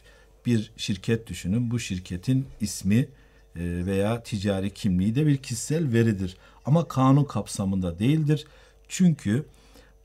Bir 0.47 0.73
şirket 0.77 1.27
düşünün. 1.27 1.71
Bu 1.71 1.79
şirketin 1.79 2.47
ismi 2.61 2.97
e, 2.97 3.07
veya 3.87 4.23
ticari 4.23 4.75
kimliği 4.75 5.15
de 5.15 5.27
bir 5.27 5.37
kişisel 5.37 5.93
veridir. 5.93 6.37
Ama 6.65 6.89
kanun 6.89 7.25
kapsamında 7.25 7.99
değildir. 7.99 8.47
Çünkü 8.89 9.47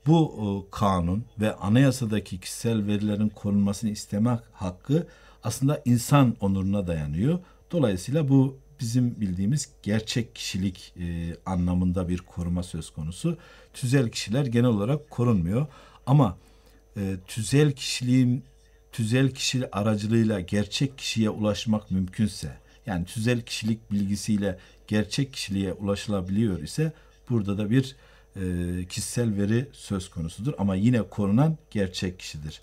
bu 0.06 0.34
e, 0.38 0.70
kanun 0.70 1.24
ve 1.40 1.54
anayasadaki 1.54 2.40
kişisel 2.40 2.86
verilerin 2.86 3.28
korunmasını 3.28 3.90
istemek 3.90 4.40
hakkı 4.52 5.06
aslında 5.44 5.82
insan 5.84 6.36
onuruna 6.40 6.86
dayanıyor. 6.86 7.38
Dolayısıyla 7.70 8.28
bu 8.28 8.58
bizim 8.80 9.20
bildiğimiz 9.20 9.68
gerçek 9.82 10.34
kişilik 10.34 10.94
e, 11.00 11.36
anlamında 11.46 12.08
bir 12.08 12.18
koruma 12.18 12.62
söz 12.62 12.90
konusu. 12.90 13.38
Tüzel 13.74 14.08
kişiler 14.08 14.46
genel 14.46 14.70
olarak 14.70 15.10
korunmuyor. 15.10 15.66
Ama 16.06 16.36
e, 16.96 17.16
tüzel 17.26 17.72
kişiliğin 17.72 18.44
tüzel 18.92 19.30
kişi 19.30 19.70
aracılığıyla 19.70 20.40
gerçek 20.40 20.98
kişiye 20.98 21.30
ulaşmak 21.30 21.90
mümkünse 21.90 22.56
yani 22.86 23.04
tüzel 23.04 23.40
kişilik 23.40 23.90
bilgisiyle 23.92 24.58
gerçek 24.86 25.32
kişiliğe 25.32 25.72
ulaşılabiliyor 25.72 26.62
ise 26.62 26.92
burada 27.30 27.58
da 27.58 27.70
bir 27.70 27.96
e, 28.36 28.42
kişisel 28.88 29.36
veri 29.36 29.68
söz 29.72 30.10
konusudur 30.10 30.52
ama 30.58 30.74
yine 30.74 31.02
korunan 31.02 31.58
gerçek 31.70 32.18
kişidir. 32.18 32.60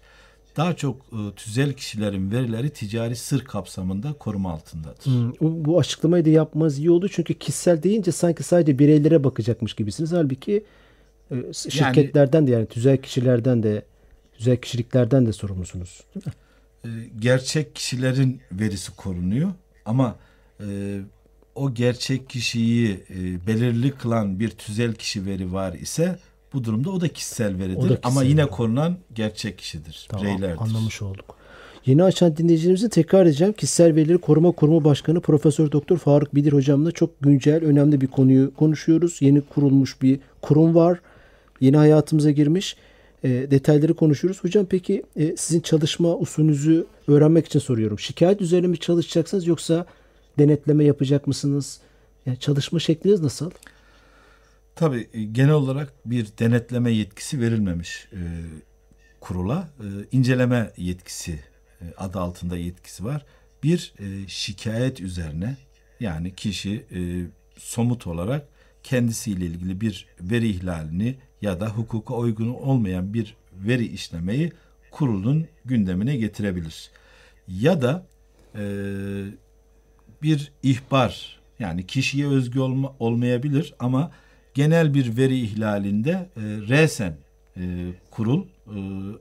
Daha 0.59 0.75
çok 0.75 1.01
e, 1.11 1.35
tüzel 1.35 1.73
kişilerin 1.73 2.31
verileri 2.31 2.69
ticari 2.69 3.15
sır 3.15 3.43
kapsamında 3.45 4.13
koruma 4.13 4.51
altındadır. 4.51 5.05
Hmm, 5.05 5.31
bu- 5.65 5.79
açıklamayı 5.79 6.25
da 6.25 6.29
yapmanız 6.29 6.79
iyi 6.79 6.91
oldu. 6.91 7.09
Çünkü 7.09 7.33
kişisel 7.33 7.83
deyince 7.83 8.11
sanki 8.11 8.43
sadece 8.43 8.79
bireylere 8.79 9.23
bakacakmış 9.23 9.73
gibisiniz. 9.73 10.11
Halbuki 10.11 10.63
e, 11.31 11.53
şirketlerden 11.53 12.47
de 12.47 12.51
yani 12.51 12.65
tüzel 12.65 12.97
kişilerden 12.97 13.63
de 13.63 13.85
tüzel 14.37 14.57
kişiliklerden 14.57 15.25
de 15.25 15.33
sorumlusunuz. 15.33 16.03
Değil 16.15 16.25
mi? 16.25 16.33
E, 16.85 16.89
gerçek 17.19 17.75
kişilerin 17.75 18.41
verisi 18.51 18.95
korunuyor 18.95 19.51
ama 19.85 20.15
e, 20.59 20.99
o 21.55 21.73
gerçek 21.73 22.29
kişiyi 22.29 23.03
e, 23.09 23.47
belirli 23.47 23.91
kılan 23.91 24.39
bir 24.39 24.49
tüzel 24.49 24.93
kişi 24.93 25.25
veri 25.25 25.53
var 25.53 25.73
ise 25.73 26.19
bu 26.53 26.63
durumda 26.63 26.91
o 26.91 27.01
da 27.01 27.07
kişisel 27.07 27.57
veridir 27.59 27.77
O 27.77 27.81
da 27.81 27.85
ama 27.85 27.99
kişisel 28.01 28.25
yine 28.25 28.41
veri. 28.41 28.49
korunan 28.49 28.97
gerçek 29.15 29.57
kişidir, 29.57 30.07
Tamam, 30.09 30.25
bireylerdir. 30.25 30.61
anlamış 30.61 31.01
olduk. 31.01 31.35
Yeni 31.85 32.03
açan 32.03 32.37
dinleyicilerimize 32.37 32.89
tekrar 32.89 33.25
edeceğim. 33.25 33.53
Kişisel 33.53 33.95
Verileri 33.95 34.17
Koruma 34.17 34.51
Kurumu 34.51 34.83
Başkanı 34.83 35.21
Profesör 35.21 35.71
Doktor 35.71 35.97
Faruk 35.97 36.35
Bilir 36.35 36.53
hocamla 36.53 36.91
çok 36.91 37.21
güncel, 37.21 37.63
önemli 37.63 38.01
bir 38.01 38.07
konuyu 38.07 38.55
konuşuyoruz. 38.55 39.17
Yeni 39.21 39.41
kurulmuş 39.41 40.01
bir 40.01 40.19
kurum 40.41 40.75
var. 40.75 40.99
Yeni 41.61 41.77
hayatımıza 41.77 42.31
girmiş. 42.31 42.75
E, 43.23 43.29
detayları 43.29 43.93
konuşuyoruz. 43.93 44.43
Hocam 44.43 44.65
peki 44.69 45.03
e, 45.15 45.37
sizin 45.37 45.59
çalışma 45.61 46.15
usulünüzü 46.17 46.85
öğrenmek 47.07 47.45
için 47.45 47.59
soruyorum. 47.59 47.99
Şikayet 47.99 48.41
üzerine 48.41 48.67
mi 48.67 48.77
çalışacaksınız 48.77 49.47
yoksa 49.47 49.85
denetleme 50.39 50.83
yapacak 50.83 51.27
mısınız? 51.27 51.79
Yani 52.25 52.39
çalışma 52.39 52.79
şekliniz 52.79 53.21
nasıl? 53.21 53.51
Tabii 54.79 55.09
e, 55.13 55.23
genel 55.23 55.51
olarak 55.51 55.93
bir 56.05 56.27
denetleme 56.39 56.91
yetkisi 56.91 57.41
verilmemiş 57.41 58.07
e, 58.13 58.21
kurula. 59.19 59.69
E, 59.79 59.85
inceleme 60.11 60.71
yetkisi 60.77 61.39
e, 61.81 61.85
adı 61.97 62.19
altında 62.19 62.57
yetkisi 62.57 63.05
var. 63.05 63.25
Bir 63.63 63.93
e, 63.99 64.27
şikayet 64.27 65.01
üzerine 65.01 65.57
yani 65.99 66.35
kişi 66.35 66.85
e, 66.91 66.99
somut 67.57 68.07
olarak 68.07 68.47
kendisiyle 68.83 69.45
ilgili 69.45 69.81
bir 69.81 70.07
veri 70.21 70.49
ihlalini 70.49 71.15
ya 71.41 71.59
da 71.59 71.69
hukuka 71.69 72.15
uygun 72.15 72.49
olmayan 72.49 73.13
bir 73.13 73.35
veri 73.53 73.85
işlemeyi 73.85 74.51
kurulun 74.91 75.47
gündemine 75.65 76.17
getirebilir. 76.17 76.89
Ya 77.47 77.81
da 77.81 78.07
e, 78.55 78.63
bir 80.23 80.51
ihbar 80.63 81.39
yani 81.59 81.87
kişiye 81.87 82.27
özgü 82.27 82.59
olma, 82.59 82.95
olmayabilir 82.99 83.73
ama 83.79 84.11
genel 84.59 84.93
bir 84.93 85.17
veri 85.17 85.39
ihlalinde 85.39 86.11
e, 86.11 86.41
resen 86.43 87.17
e, 87.57 87.61
kurul 88.11 88.43
e, 88.43 88.77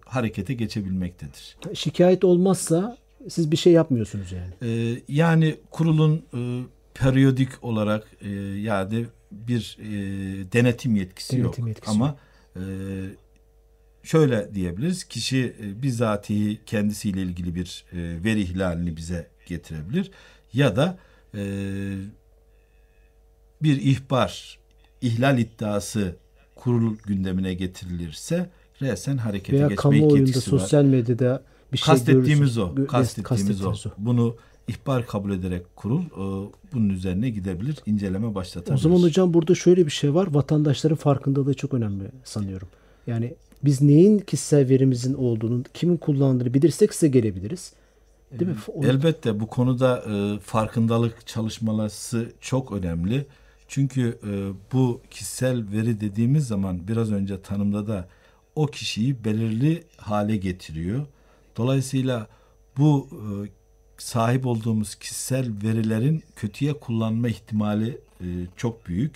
harekete 0.06 0.54
geçebilmektedir. 0.54 1.56
Şikayet 1.74 2.24
olmazsa 2.24 2.96
siz 3.28 3.50
bir 3.50 3.56
şey 3.56 3.72
yapmıyorsunuz 3.72 4.32
yani. 4.32 4.72
E, 4.72 5.00
yani 5.08 5.56
kurulun 5.70 6.22
e, 6.34 6.40
periyodik 6.94 7.64
olarak 7.64 8.06
e, 8.20 8.30
yani 8.70 9.06
bir 9.32 9.78
e, 9.80 9.88
denetim 10.52 10.96
yetkisi 10.96 11.36
Denetim 11.36 11.66
yok. 11.66 11.68
yetkisi 11.68 11.90
Ama 11.90 12.16
e, 12.56 12.62
şöyle 14.02 14.54
diyebiliriz. 14.54 15.04
Kişi 15.04 15.56
e, 15.62 15.82
bizatihi 15.82 16.58
kendisiyle 16.66 17.22
ilgili 17.22 17.54
bir 17.54 17.84
e, 17.92 18.24
veri 18.24 18.40
ihlalini 18.40 18.96
bize 18.96 19.26
getirebilir 19.46 20.10
ya 20.52 20.76
da 20.76 20.98
e, 21.34 21.42
bir 23.62 23.80
ihbar, 23.82 24.58
ihlal 25.02 25.38
iddiası 25.38 26.16
kurul 26.54 26.96
gündemine 27.06 27.54
getirilirse 27.54 28.50
resen 28.82 29.16
harekete 29.16 29.52
Veya 29.58 29.68
geçme 29.68 29.76
kamuoyunda, 29.82 30.18
yetkisi 30.18 30.52
var. 30.52 30.58
sosyal 30.58 30.84
medyada 30.84 31.42
bir 31.72 31.78
şey 31.78 31.86
Kastettiğimiz 31.86 32.56
görürsün- 32.56 32.82
o. 32.82 32.86
Kastettiğimiz 32.86 33.60
o. 33.64 33.70
kastettiğiniz 33.70 33.98
Bunu 34.06 34.36
ihbar 34.68 35.06
kabul 35.06 35.32
ederek 35.32 35.76
kurul 35.76 36.00
e, 36.02 36.48
bunun 36.72 36.88
üzerine 36.88 37.30
gidebilir, 37.30 37.76
inceleme 37.86 38.34
başlatabilir. 38.34 38.74
O 38.74 38.78
zaman 38.78 39.02
hocam 39.02 39.34
burada 39.34 39.54
şöyle 39.54 39.86
bir 39.86 39.90
şey 39.90 40.14
var. 40.14 40.28
Vatandaşların 40.34 40.96
farkındalığı 40.96 41.54
çok 41.54 41.74
önemli 41.74 42.04
sanıyorum. 42.24 42.68
Yani 43.06 43.34
biz 43.64 43.82
neyin 43.82 44.18
kişisel 44.18 44.68
verimizin 44.68 45.14
olduğunu, 45.14 45.62
kimin 45.74 45.96
kullandığını 45.96 46.54
bilirsek 46.54 46.94
size 46.94 47.08
gelebiliriz. 47.08 47.72
Değil 48.38 48.50
mi? 48.50 48.56
O- 48.74 48.84
Elbette 48.84 49.40
bu 49.40 49.46
konuda 49.46 50.04
e, 50.10 50.38
farkındalık 50.40 51.26
çalışmaları 51.26 52.28
çok 52.40 52.72
önemli. 52.72 53.26
Çünkü 53.68 54.18
e, 54.26 54.30
bu 54.72 55.00
kişisel 55.10 55.72
veri 55.72 56.00
dediğimiz 56.00 56.46
zaman 56.46 56.88
biraz 56.88 57.12
önce 57.12 57.42
tanımda 57.42 57.86
da 57.86 58.08
o 58.54 58.66
kişiyi 58.66 59.24
belirli 59.24 59.84
hale 59.96 60.36
getiriyor. 60.36 61.06
Dolayısıyla 61.56 62.26
bu 62.78 63.08
e, 63.12 63.48
sahip 63.98 64.46
olduğumuz 64.46 64.94
kişisel 64.94 65.52
verilerin 65.62 66.22
kötüye 66.36 66.72
kullanma 66.72 67.28
ihtimali 67.28 68.00
e, 68.20 68.26
çok 68.56 68.86
büyük. 68.86 69.14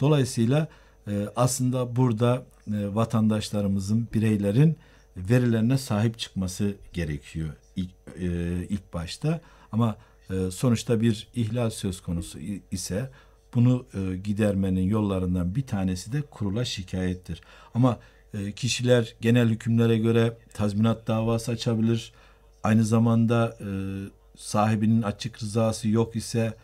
Dolayısıyla 0.00 0.68
e, 1.08 1.28
aslında 1.36 1.96
burada 1.96 2.46
e, 2.66 2.94
vatandaşlarımızın, 2.94 4.08
bireylerin 4.14 4.76
verilerine 5.16 5.78
sahip 5.78 6.18
çıkması 6.18 6.74
gerekiyor 6.92 7.48
ilk, 7.76 7.90
e, 8.20 8.28
ilk 8.68 8.94
başta. 8.94 9.40
Ama 9.72 9.96
e, 10.30 10.50
sonuçta 10.50 11.00
bir 11.00 11.28
ihlal 11.34 11.70
söz 11.70 12.00
konusu 12.00 12.38
ise 12.70 13.10
bunu 13.54 13.86
e, 13.94 14.16
gidermenin 14.16 14.82
yollarından 14.82 15.54
bir 15.54 15.66
tanesi 15.66 16.12
de 16.12 16.22
kurula 16.22 16.64
şikayettir. 16.64 17.40
Ama 17.74 17.98
e, 18.34 18.52
kişiler 18.52 19.14
genel 19.20 19.48
hükümlere 19.48 19.98
göre 19.98 20.36
tazminat 20.54 21.06
davası 21.06 21.52
açabilir. 21.52 22.12
Aynı 22.62 22.84
zamanda 22.84 23.56
e, 23.60 23.68
sahibinin 24.36 25.02
açık 25.02 25.42
rızası 25.42 25.88
yok 25.88 26.16
ise 26.16 26.54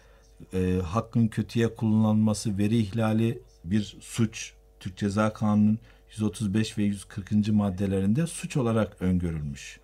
e, 0.54 0.80
hakkın 0.85 1.28
kötüye 1.28 1.75
kullanılması, 1.75 2.59
veri 2.59 2.78
ihlali 2.78 3.42
bir 3.64 3.97
suç. 4.00 4.52
Türk 4.80 4.97
Ceza 4.97 5.33
Kanunu'nun 5.33 5.78
135 6.11 6.78
ve 6.78 6.83
140. 6.83 7.49
maddelerinde 7.49 8.26
suç 8.26 8.57
olarak 8.57 9.02
öngörülmüş. 9.02 9.80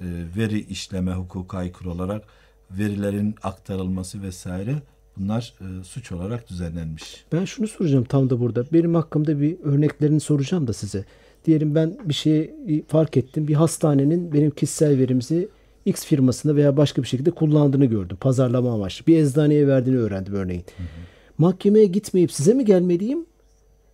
E, 0.00 0.06
veri 0.36 0.60
işleme 0.60 1.12
hukuka 1.12 1.58
aykırı 1.58 1.90
olarak 1.90 2.24
verilerin 2.70 3.34
aktarılması 3.42 4.22
vesaire 4.22 4.82
bunlar 5.16 5.54
e, 5.60 5.84
suç 5.84 6.12
olarak 6.12 6.48
düzenlenmiş. 6.50 7.24
Ben 7.32 7.44
şunu 7.44 7.68
soracağım 7.68 8.04
tam 8.04 8.30
da 8.30 8.40
burada. 8.40 8.64
Benim 8.72 8.94
hakkımda 8.94 9.40
bir 9.40 9.56
örneklerini 9.62 10.20
soracağım 10.20 10.66
da 10.66 10.72
size. 10.72 11.04
Diyelim 11.44 11.74
ben 11.74 11.98
bir 12.04 12.14
şey 12.14 12.54
fark 12.88 13.16
ettim. 13.16 13.48
Bir 13.48 13.54
hastanenin 13.54 14.32
benim 14.32 14.50
kişisel 14.50 14.98
verimizi 14.98 15.48
X 15.84 16.04
firmasında 16.04 16.56
veya 16.56 16.76
başka 16.76 17.02
bir 17.02 17.08
şekilde 17.08 17.30
kullandığını 17.30 17.84
gördüm. 17.84 18.16
Pazarlama 18.20 18.74
amaçlı. 18.74 19.06
Bir 19.06 19.16
eczaneye 19.16 19.66
verdiğini 19.66 19.98
öğrendim 19.98 20.34
örneğin. 20.34 20.64
Mahkemeye 21.38 21.86
gitmeyip 21.86 22.32
size 22.32 22.54
mi 22.54 22.64
gelmeliyim? 22.64 23.26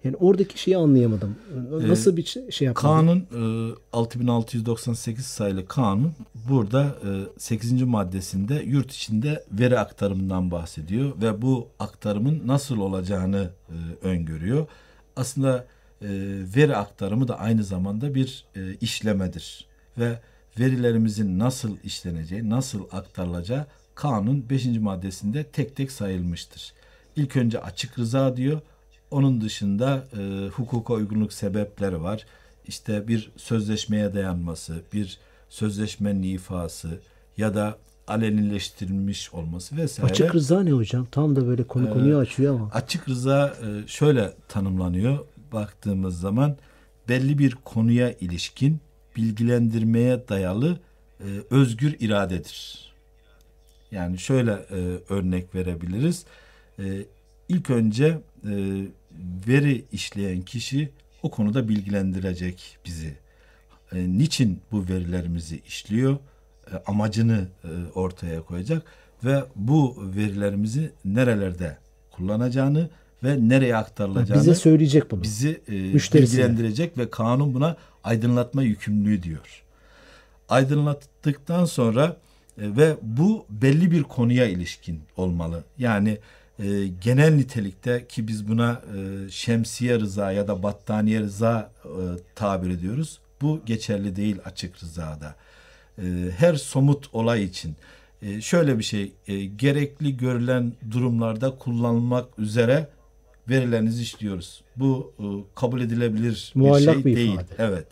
Yani 0.06 0.16
oradaki 0.16 0.60
şeyi 0.60 0.76
anlayamadım. 0.76 1.36
Nasıl 1.70 2.16
bir 2.16 2.24
şey 2.50 2.66
yapmalıyım? 2.66 3.26
Kanun 3.30 3.72
e, 3.72 3.74
6698 3.92 5.26
sayılı 5.26 5.66
kanun 5.66 6.12
burada 6.48 6.84
e, 6.84 7.38
8. 7.38 7.82
maddesinde 7.82 8.54
yurt 8.54 8.92
içinde 8.92 9.44
veri 9.52 9.78
aktarımından 9.78 10.50
bahsediyor 10.50 11.12
ve 11.22 11.42
bu 11.42 11.68
aktarımın 11.78 12.42
nasıl 12.46 12.78
olacağını 12.78 13.50
e, 13.68 14.06
öngörüyor. 14.06 14.66
Aslında 15.16 15.66
e, 16.02 16.08
veri 16.56 16.76
aktarımı 16.76 17.28
da 17.28 17.38
aynı 17.38 17.64
zamanda 17.64 18.14
bir 18.14 18.44
e, 18.56 18.74
işlemedir 18.74 19.66
ve 19.98 20.18
verilerimizin 20.58 21.38
nasıl 21.38 21.76
işleneceği, 21.84 22.50
nasıl 22.50 22.84
aktarılacağı 22.92 23.66
kanun 23.94 24.50
5. 24.50 24.66
maddesinde 24.66 25.44
tek 25.44 25.76
tek 25.76 25.92
sayılmıştır. 25.92 26.72
İlk 27.16 27.36
önce 27.36 27.60
açık 27.60 27.98
rıza 27.98 28.36
diyor. 28.36 28.60
Onun 29.10 29.40
dışında 29.40 30.04
e, 30.18 30.48
hukuka 30.48 30.94
uygunluk 30.94 31.32
sebepleri 31.32 32.02
var. 32.02 32.26
İşte 32.66 33.08
bir 33.08 33.30
sözleşmeye 33.36 34.14
dayanması, 34.14 34.82
bir 34.92 35.18
sözleşmenin 35.48 36.22
ifası 36.22 37.00
ya 37.36 37.54
da 37.54 37.78
alenileştirilmiş 38.08 39.34
olması 39.34 39.76
vesaire. 39.76 40.10
Açık 40.10 40.34
rıza 40.34 40.62
ne 40.62 40.70
hocam? 40.72 41.06
Tam 41.10 41.36
da 41.36 41.46
böyle 41.46 41.64
konu 41.64 41.92
konuyu 41.92 42.18
açıyor 42.18 42.54
ama. 42.54 42.70
Açık 42.72 43.08
rıza 43.08 43.54
e, 43.66 43.88
şöyle 43.88 44.32
tanımlanıyor 44.48 45.18
baktığımız 45.52 46.20
zaman 46.20 46.56
belli 47.08 47.38
bir 47.38 47.54
konuya 47.64 48.12
ilişkin 48.12 48.80
bilgilendirmeye 49.16 50.28
dayalı 50.28 50.78
e, 51.20 51.26
özgür 51.50 51.96
iradedir. 52.00 52.86
Yani 53.90 54.18
şöyle 54.18 54.52
e, 54.52 54.78
örnek 55.08 55.54
verebiliriz. 55.54 56.24
İlk 57.48 57.70
önce 57.70 58.06
e, 58.06 58.52
veri 59.48 59.84
işleyen 59.92 60.42
kişi 60.42 60.90
o 61.22 61.30
konuda 61.30 61.68
bilgilendirecek 61.68 62.78
bizi. 62.84 63.14
E, 63.92 64.18
niçin 64.18 64.60
bu 64.72 64.88
verilerimizi 64.88 65.60
işliyor? 65.66 66.18
E, 66.72 66.76
amacını 66.86 67.48
e, 67.64 67.68
ortaya 67.94 68.42
koyacak 68.42 68.82
ve 69.24 69.44
bu 69.56 69.96
verilerimizi 70.16 70.92
nerelerde 71.04 71.76
kullanacağını 72.10 72.90
ve 73.24 73.48
nereye 73.48 73.76
aktarılacağını 73.76 74.40
Bize 74.40 74.54
söyleyecek 74.54 75.10
bunu. 75.10 75.22
bizi 75.22 75.60
e, 75.68 75.72
bilgilendirecek 75.94 76.98
ve 76.98 77.10
kanun 77.10 77.54
buna 77.54 77.76
aydınlatma 78.04 78.62
yükümlülüğü 78.62 79.22
diyor. 79.22 79.62
Aydınlattıktan 80.48 81.64
sonra 81.64 82.16
e, 82.58 82.76
ve 82.76 82.96
bu 83.02 83.46
belli 83.50 83.90
bir 83.90 84.02
konuya 84.02 84.46
ilişkin 84.46 85.00
olmalı. 85.16 85.64
Yani 85.78 86.18
e, 86.58 86.86
genel 86.86 87.34
nitelikte 87.34 88.06
ki 88.08 88.28
biz 88.28 88.48
buna 88.48 88.82
e, 88.96 89.30
şemsiye 89.30 90.00
rıza 90.00 90.32
ya 90.32 90.48
da 90.48 90.62
battaniye 90.62 91.20
rıza 91.20 91.72
e, 91.84 91.90
tabir 92.34 92.70
ediyoruz. 92.70 93.18
Bu 93.42 93.60
geçerli 93.66 94.16
değil 94.16 94.36
açık 94.44 94.82
rızada. 94.82 95.34
E, 95.98 96.02
her 96.36 96.54
somut 96.54 97.08
olay 97.12 97.44
için 97.44 97.76
e, 98.22 98.40
şöyle 98.40 98.78
bir 98.78 98.84
şey 98.84 99.12
e, 99.26 99.44
gerekli 99.44 100.16
görülen 100.16 100.72
durumlarda 100.90 101.50
kullanılmak 101.58 102.38
üzere 102.38 102.88
verilerinizi 103.48 104.02
işliyoruz. 104.02 104.62
Bu 104.76 105.12
e, 105.18 105.24
kabul 105.54 105.80
edilebilir 105.80 106.52
Muallak 106.54 106.96
bir 106.96 107.02
şey 107.02 107.04
bir 107.04 107.16
değil. 107.16 107.32
ifade. 107.32 107.54
Evet. 107.58 107.86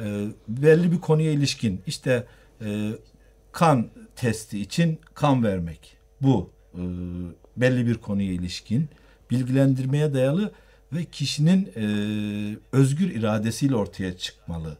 E, 0.00 0.26
belli 0.48 0.92
bir 0.92 1.00
konuya 1.00 1.32
ilişkin 1.32 1.82
işte 1.86 2.26
e, 2.64 2.90
kan 3.52 3.88
testi 4.16 4.60
için 4.60 4.98
kan 5.14 5.44
vermek. 5.44 5.96
Bu 6.22 6.50
e, 6.74 6.82
belli 7.56 7.86
bir 7.86 7.94
konuya 7.94 8.32
ilişkin 8.32 8.88
bilgilendirmeye 9.30 10.14
dayalı 10.14 10.52
ve 10.92 11.04
kişinin 11.04 11.72
e, 11.76 11.84
özgür 12.72 13.10
iradesiyle 13.10 13.76
ortaya 13.76 14.16
çıkmalı. 14.16 14.76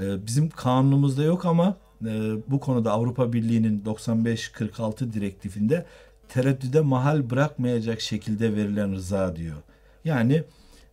E, 0.00 0.26
bizim 0.26 0.50
kanunumuzda 0.50 1.22
yok 1.22 1.44
ama 1.44 1.76
e, 2.06 2.32
bu 2.48 2.60
konuda 2.60 2.92
Avrupa 2.92 3.32
Birliği'nin 3.32 3.82
95-46 3.84 5.12
direktifinde 5.12 5.86
tereddüde 6.28 6.80
mahal 6.80 7.30
bırakmayacak 7.30 8.00
şekilde 8.00 8.56
verilen 8.56 8.94
rıza 8.94 9.36
diyor. 9.36 9.56
Yani 10.04 10.44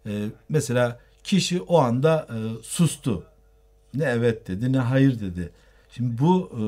e, 0.05 0.25
mesela 0.49 0.99
kişi 1.23 1.61
o 1.61 1.79
anda 1.79 2.27
e, 2.29 2.63
sustu. 2.63 3.23
Ne 3.93 4.03
evet 4.03 4.47
dedi 4.47 4.73
ne 4.73 4.77
hayır 4.77 5.19
dedi. 5.19 5.49
Şimdi 5.91 6.17
bu 6.21 6.51
e, 6.53 6.61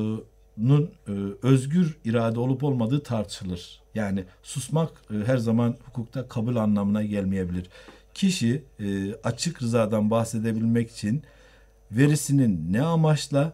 nun 0.58 0.90
e, 1.08 1.12
özgür 1.42 1.96
irade 2.04 2.40
olup 2.40 2.64
olmadığı 2.64 3.02
tartışılır. 3.02 3.80
Yani 3.94 4.24
susmak 4.42 4.90
e, 5.10 5.14
her 5.26 5.36
zaman 5.36 5.76
hukukta 5.86 6.28
kabul 6.28 6.56
anlamına 6.56 7.02
gelmeyebilir. 7.02 7.66
Kişi 8.14 8.62
e, 8.80 9.14
açık 9.14 9.62
rızadan 9.62 10.10
bahsedebilmek 10.10 10.90
için 10.90 11.22
verisinin 11.90 12.72
ne 12.72 12.82
amaçla 12.82 13.52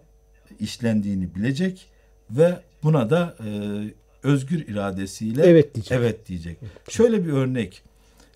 işlendiğini 0.61 1.35
bilecek 1.35 1.87
ve 2.31 2.61
buna 2.83 3.11
da 3.11 3.37
e, 3.45 3.49
özgür 4.23 4.69
iradesiyle 4.69 5.43
Evet 5.43 5.75
diyecek. 5.75 5.99
Evet 5.99 6.29
diyecek. 6.29 6.59
Şöyle 6.89 7.25
bir 7.27 7.33
örnek. 7.33 7.83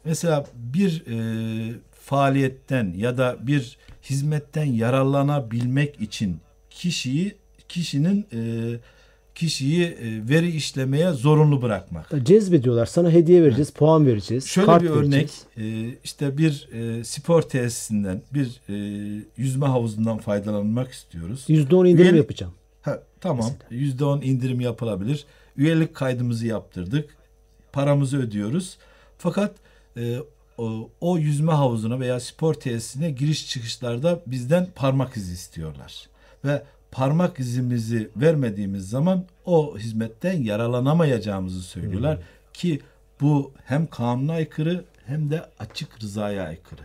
Mesela 0.05 0.47
bir 0.55 1.05
e, 1.07 1.75
faaliyetten 2.01 2.95
ya 2.97 3.19
da 3.19 3.37
bir 3.41 3.79
hizmetten 4.03 4.65
yararlanabilmek 4.65 6.01
için 6.01 6.41
kişiyi 6.71 7.37
kişinin 7.69 8.27
e, 8.33 8.41
kişiyi 9.35 9.85
e, 9.85 10.29
veri 10.29 10.51
işlemeye 10.51 11.13
zorunlu 11.13 11.63
bırakmak. 11.63 12.11
Cezbediyorlar. 12.23 12.87
Sana 12.87 13.11
hediye 13.11 13.43
vereceğiz, 13.43 13.71
puan 13.71 14.07
vereceğiz. 14.07 14.47
Şöyle 14.47 14.67
kart 14.67 14.83
bir 14.83 14.91
örnek 14.91 15.31
vereceğiz. 15.59 15.95
e, 15.95 15.99
işte 16.05 16.39
bir 16.39 16.69
e, 16.73 17.05
spor 17.05 17.43
tesisinden 17.43 18.23
bir 18.35 18.61
e, 18.69 18.75
yüzme 19.37 19.67
havuzundan 19.67 20.19
faydalanmak 20.19 20.93
istiyoruz. 20.93 21.45
%10 21.49 21.89
indirim 21.89 22.07
Üyelik- 22.07 22.17
yapacağım. 22.17 22.53
Ha, 22.83 23.03
tamam 23.21 23.51
yüzde 23.71 24.05
on 24.05 24.21
indirim 24.21 24.61
yapılabilir. 24.61 25.25
Üyelik 25.57 25.95
kaydımızı 25.95 26.47
yaptırdık. 26.47 27.17
Paramızı 27.73 28.19
ödüyoruz. 28.19 28.79
Fakat 29.19 29.55
e, 29.97 30.17
o, 30.59 30.91
o 31.01 31.19
yüzme 31.19 31.53
havuzuna 31.53 32.01
veya 32.01 32.21
spor 32.21 32.55
tesisine 32.55 33.11
giriş 33.11 33.49
çıkışlarda 33.49 34.21
bizden 34.27 34.69
parmak 34.75 35.17
izi 35.17 35.33
istiyorlar. 35.33 36.09
Ve 36.45 36.63
parmak 36.95 37.41
izimizi 37.41 38.11
vermediğimiz 38.17 38.89
zaman 38.89 39.25
o 39.45 39.79
hizmetten 39.79 40.43
yararlanamayacağımızı 40.43 41.63
söylüyorlar. 41.63 42.19
Ki 42.53 42.81
bu 43.21 43.53
hem 43.65 43.87
kanuna 43.87 44.33
aykırı 44.33 44.85
hem 45.07 45.31
de 45.31 45.43
açık 45.59 46.03
rızaya 46.03 46.43
aykırı. 46.47 46.83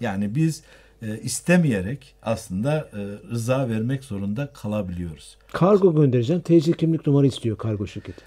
Yani 0.00 0.34
biz 0.34 0.62
e, 1.02 1.18
istemeyerek 1.20 2.14
aslında 2.22 2.88
e, 2.92 2.98
rıza 3.30 3.68
vermek 3.68 4.04
zorunda 4.04 4.46
kalabiliyoruz. 4.52 5.36
Kargo 5.52 5.94
göndereceğim. 5.94 6.42
TC 6.42 6.72
kimlik 6.72 7.06
numara 7.06 7.26
istiyor 7.26 7.58
kargo 7.58 7.86
şirketi. 7.86 8.22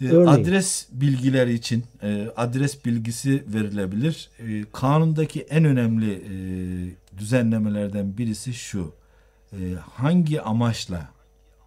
E, 0.00 0.08
Örneğin. 0.08 0.26
Adres 0.26 0.86
bilgileri 0.92 1.52
için 1.54 1.84
e, 2.02 2.26
adres 2.36 2.84
bilgisi 2.84 3.44
verilebilir. 3.54 4.28
E, 4.38 4.64
kanundaki 4.72 5.40
en 5.40 5.64
önemli 5.64 6.12
e, 6.12 6.32
düzenlemelerden 7.18 8.18
birisi 8.18 8.54
şu. 8.54 8.99
E, 9.52 9.74
hangi 9.94 10.42
amaçla 10.42 11.08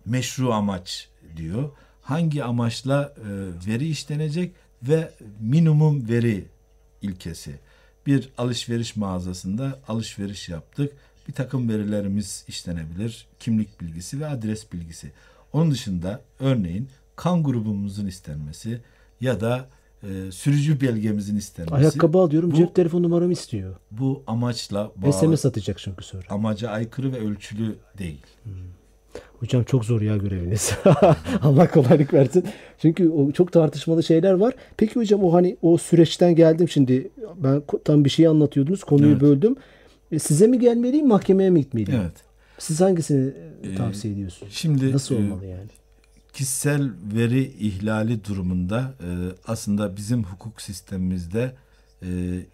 meşru 0.05 0.53
amaç 0.53 1.09
diyor. 1.35 1.71
Hangi 2.01 2.43
amaçla 2.43 3.13
e, 3.17 3.29
veri 3.67 3.87
işlenecek 3.87 4.51
ve 4.83 5.11
minimum 5.39 6.09
veri 6.09 6.45
ilkesi. 7.01 7.59
Bir 8.07 8.29
alışveriş 8.37 8.95
mağazasında 8.95 9.79
alışveriş 9.87 10.49
yaptık. 10.49 10.93
Bir 11.27 11.33
takım 11.33 11.69
verilerimiz 11.69 12.45
işlenebilir. 12.47 13.27
Kimlik 13.39 13.81
bilgisi 13.81 14.19
ve 14.19 14.27
adres 14.27 14.71
bilgisi. 14.73 15.11
Onun 15.53 15.71
dışında 15.71 16.21
örneğin 16.39 16.89
kan 17.15 17.43
grubumuzun 17.43 18.07
istenmesi 18.07 18.81
ya 19.21 19.41
da 19.41 19.69
e, 20.03 20.31
sürücü 20.31 20.81
belgemizin 20.81 21.35
istenmesi. 21.35 21.75
Ayakkabı 21.75 22.17
alıyorum 22.17 22.51
Bu- 22.51 22.55
cep 22.55 22.75
telefon 22.75 23.03
numaramı 23.03 23.33
istiyor. 23.33 23.75
Bu 23.91 24.23
amaçla 24.27 24.91
bağlı, 24.95 25.13
SMS 25.13 25.45
atacak 25.45 25.77
çünkü 25.79 26.03
sonra. 26.03 26.23
amaca 26.29 26.69
aykırı 26.69 27.13
ve 27.13 27.17
ölçülü 27.19 27.75
değil. 27.97 28.21
Hocam 29.39 29.63
çok 29.63 29.85
zor 29.85 30.01
ya 30.01 30.17
göreviniz. 30.17 30.71
Allah 31.41 31.71
kolaylık 31.71 32.13
versin. 32.13 32.45
Çünkü 32.77 33.09
o 33.09 33.31
çok 33.31 33.51
tartışmalı 33.51 34.03
şeyler 34.03 34.33
var. 34.33 34.53
Peki 34.77 34.95
hocam 34.95 35.23
o 35.23 35.33
hani 35.33 35.57
o 35.61 35.77
süreçten 35.77 36.35
geldim 36.35 36.69
şimdi. 36.69 37.09
Ben 37.43 37.63
tam 37.85 38.05
bir 38.05 38.09
şey 38.09 38.27
anlatıyordunuz. 38.27 38.83
Konuyu 38.83 39.11
Evet. 39.11 39.21
böldüm. 39.21 39.55
E, 40.11 40.19
size 40.19 40.47
mi 40.47 40.59
gelmeliyim, 40.59 41.07
mahkemeye 41.07 41.49
mi 41.49 41.61
gitmeliyim? 41.61 41.99
Evet. 42.01 42.13
Siz 42.59 42.81
hangisini 42.81 43.33
e, 43.63 43.69
Ee, 43.71 43.75
tavsiye 43.75 44.13
ediyorsunuz? 44.13 44.53
Şimdi 44.55 44.91
Nasıl 44.93 45.15
e, 45.15 45.17
olmalı 45.17 45.45
yani? 45.45 45.69
Kişisel 46.33 46.91
veri 47.13 47.43
ihlali 47.43 48.25
durumunda 48.25 48.93
e, 48.99 49.07
aslında 49.47 49.97
bizim 49.97 50.23
hukuk 50.23 50.61
sistemimizde 50.61 51.55
e, 52.01 52.07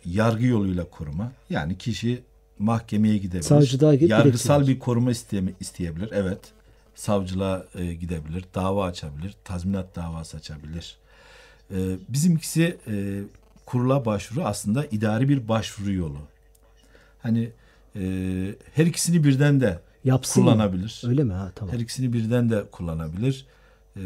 yargı 0.06 0.46
yoluyla 0.46 0.90
koruma. 0.90 1.32
Yani 1.50 1.78
kişi 1.78 2.24
mahkemeye 2.60 3.18
gidebilir. 3.18 3.44
Savcılığa 3.44 3.96
gidip 3.96 4.10
Yargısal 4.10 4.68
bir 4.68 4.80
koruma 4.80 5.12
isteme, 5.12 5.52
isteyebilir. 5.60 6.10
Evet. 6.12 6.40
Savcılığa 6.96 7.66
e, 7.76 7.94
gidebilir. 7.94 8.46
Dava 8.56 8.86
açabilir. 8.86 9.36
Tazminat 9.44 9.96
davası 9.96 10.38
açabilir. 10.38 10.98
E, 11.72 11.78
bizimkisi 12.10 12.78
e, 12.88 13.22
kurula 13.66 14.06
başvuru 14.06 14.46
aslında 14.46 14.86
idari 14.86 15.30
bir 15.30 15.48
başvuru 15.48 15.94
yolu. 15.94 16.20
Hani 17.20 17.50
e, 17.96 18.02
her 18.74 18.86
ikisini 18.86 19.24
birden 19.24 19.62
de 19.62 19.80
Yapsın 20.06 20.42
kullanabilir. 20.42 21.02
Öyle 21.08 21.24
mi? 21.24 21.34
Ha 21.34 21.52
tamam. 21.56 21.76
Her 21.76 21.80
ikisini 21.80 22.14
birden 22.14 22.50
de 22.50 22.64
kullanabilir. 22.72 23.46
Ee, 24.00 24.02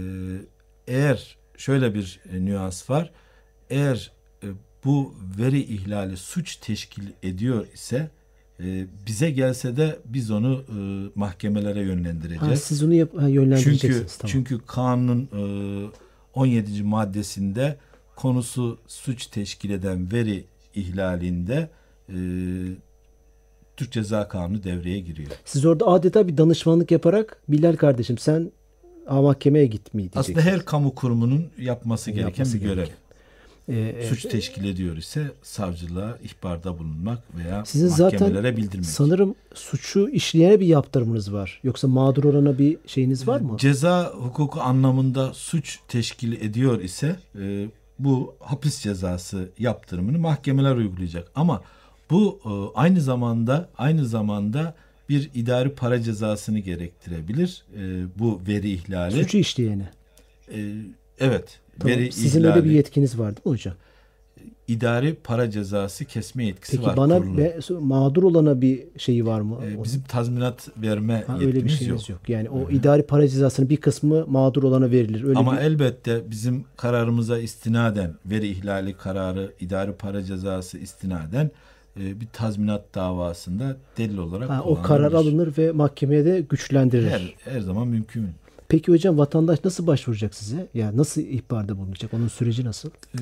eğer 0.88 1.38
şöyle 1.58 1.93
bir 1.93 2.19
e, 2.34 2.45
nüans 2.45 2.89
var. 2.89 3.12
Eğer 3.69 4.12
e, 4.43 4.47
bu 4.86 5.13
veri 5.39 5.60
ihlali 5.60 6.17
suç 6.17 6.56
teşkil 6.56 7.03
ediyor 7.23 7.65
ise 7.73 8.10
e, 8.60 8.86
bize 9.08 9.32
gelse 9.32 9.77
de 9.77 9.99
biz 10.06 10.32
onu 10.32 10.63
e, 10.69 10.75
mahkemelere 11.19 11.79
Ha, 11.79 11.86
yönlendireceğiz. 11.86 12.60
siz 12.62 12.84
onu 12.84 12.93
yap, 12.93 13.10
ha, 13.17 13.27
yönlendireceksiniz. 13.27 13.97
çünkü 13.97 14.17
tamam. 14.17 14.32
çünkü 14.32 14.65
kanunun 14.65 15.29
e, 15.34 15.91
17. 16.34 16.84
maddesinde 16.84 17.77
konusu 18.15 18.79
suç 18.88 19.25
teşkil 19.27 19.69
eden 19.69 20.12
veri 20.12 20.45
ihlalinde 20.75 21.69
e, 22.10 22.15
Türk 23.77 23.91
Ceza 23.91 24.27
Kanunu 24.27 24.63
devreye 24.63 24.99
giriyor. 24.99 25.29
Siz 25.45 25.65
orada 25.65 25.86
adeta 25.88 26.27
bir 26.27 26.38
danışmanlık 26.38 26.91
yaparak 26.91 27.41
Bilal 27.49 27.75
kardeşim 27.75 28.17
sen 28.17 28.41
ha, 28.41 28.49
mahkemeye 29.09 29.65
git 29.65 29.93
mi 29.93 29.99
diyeceksiniz. 30.01 30.37
Aslında 30.37 30.55
her 30.55 30.65
kamu 30.65 30.95
kurumunun 30.95 31.45
yapması 31.57 32.11
gereken 32.11 32.27
Yapması 32.27 32.55
bir 32.55 32.61
görev. 32.61 32.75
gereken. 32.75 32.95
Ee, 33.67 33.75
e, 33.79 34.09
Suç 34.09 34.21
teşkil 34.23 34.63
ediyor 34.65 34.97
ise 34.97 35.31
savcılığa 35.43 36.17
ihbarda 36.23 36.79
bulunmak 36.79 37.19
veya 37.37 37.65
Sizin 37.65 37.89
mahkemelere 38.03 38.35
zaten 38.41 38.57
bildirmek. 38.57 38.85
sanırım 38.85 39.35
suçu 39.53 40.09
işleyene 40.09 40.59
bir 40.59 40.65
yaptırımınız 40.67 41.33
var. 41.33 41.59
Yoksa 41.63 41.87
mağdur 41.87 42.23
olana 42.23 42.57
bir 42.57 42.77
şeyiniz 42.87 43.27
var 43.27 43.39
mı? 43.41 43.57
Ceza 43.57 44.11
hukuku 44.15 44.61
anlamında 44.61 45.33
suç 45.33 45.79
teşkil 45.87 46.33
ediyor 46.41 46.81
ise 46.81 47.15
e, 47.39 47.67
bu 47.99 48.35
hapis 48.39 48.79
cezası 48.81 49.49
yaptırımını 49.59 50.19
mahkemeler 50.19 50.75
uygulayacak. 50.75 51.31
Ama 51.35 51.61
bu 52.09 52.39
e, 52.45 52.79
aynı 52.79 53.01
zamanda 53.01 53.69
aynı 53.77 54.05
zamanda 54.05 54.75
bir 55.09 55.29
idari 55.33 55.69
para 55.69 56.01
cezasını 56.01 56.59
gerektirebilir. 56.59 57.63
E, 57.77 58.03
bu 58.19 58.41
veri 58.47 58.71
ihlali. 58.71 59.13
Suçu 59.23 59.37
işleyene. 59.37 59.89
E, 60.53 60.73
evet. 61.19 61.59
Tamam. 61.79 61.97
Veri 61.97 62.11
Sizin 62.11 62.39
ihlali. 62.39 62.53
öyle 62.55 62.65
bir 62.65 62.71
yetkiniz 62.71 63.19
var 63.19 63.27
değil 63.27 63.45
mi 63.45 63.51
hocam? 63.51 63.73
idari 64.67 65.15
para 65.23 65.51
cezası 65.51 66.05
kesme 66.05 66.45
yetkisi 66.45 66.77
Peki 66.77 66.87
var. 66.87 66.97
bana 66.97 67.17
kurulun. 67.17 67.37
be- 67.37 67.59
mağdur 67.79 68.23
olana 68.23 68.61
bir 68.61 68.83
şeyi 68.97 69.25
var 69.25 69.41
mı? 69.41 69.59
Ee, 69.65 69.83
bizim 69.83 70.01
tazminat 70.01 70.69
verme 70.77 71.23
ha, 71.27 71.33
öyle 71.35 71.47
bir 71.47 71.53
yetkimiz 71.53 71.79
şeyiniz 71.79 72.09
yok. 72.09 72.09
yok. 72.09 72.29
Yani 72.29 72.49
o 72.49 72.69
idari 72.71 73.03
para 73.03 73.27
cezasının 73.27 73.69
bir 73.69 73.77
kısmı 73.77 74.27
mağdur 74.27 74.63
olana 74.63 74.91
verilir. 74.91 75.23
Öyle 75.23 75.39
Ama 75.39 75.53
bir, 75.53 75.57
elbette 75.57 76.21
bizim 76.31 76.65
kararımıza 76.77 77.39
istinaden 77.39 78.13
veri 78.25 78.47
ihlali 78.47 78.93
kararı, 78.93 79.53
idari 79.59 79.93
para 79.93 80.23
cezası 80.23 80.77
istinaden 80.77 81.51
e, 81.99 82.21
bir 82.21 82.27
tazminat 82.34 82.95
davasında 82.95 83.77
delil 83.97 84.17
olarak 84.17 84.49
ha, 84.49 84.63
o 84.63 84.82
karar 84.82 85.13
alınır 85.13 85.58
ve 85.58 85.71
mahkemeye 85.71 86.25
de 86.25 86.41
güçlendirilir. 86.41 87.10
Her, 87.12 87.36
her 87.53 87.60
zaman 87.60 87.88
mümkün. 87.88 88.29
Peki 88.67 88.91
hocam 88.91 89.17
vatandaş 89.17 89.60
nasıl 89.65 89.88
başvuracak 89.88 90.36
size? 90.36 90.67
Yani 90.73 90.97
nasıl 90.97 91.21
ihbarda 91.21 91.77
bulunacak? 91.77 92.13
Onun 92.13 92.27
süreci 92.27 92.65
nasıl? 92.65 92.89
Ee, 92.89 93.19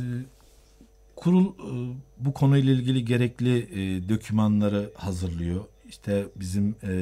kurul 1.16 1.46
e, 1.46 1.96
bu 2.18 2.34
konuyla 2.34 2.74
ilgili 2.74 3.06
gerekli 3.06 3.58
e, 3.58 4.10
dokümanları 4.10 4.92
hazırlıyor. 4.96 5.62
İşte 5.90 6.26
bizim 6.36 6.76
e, 6.84 6.94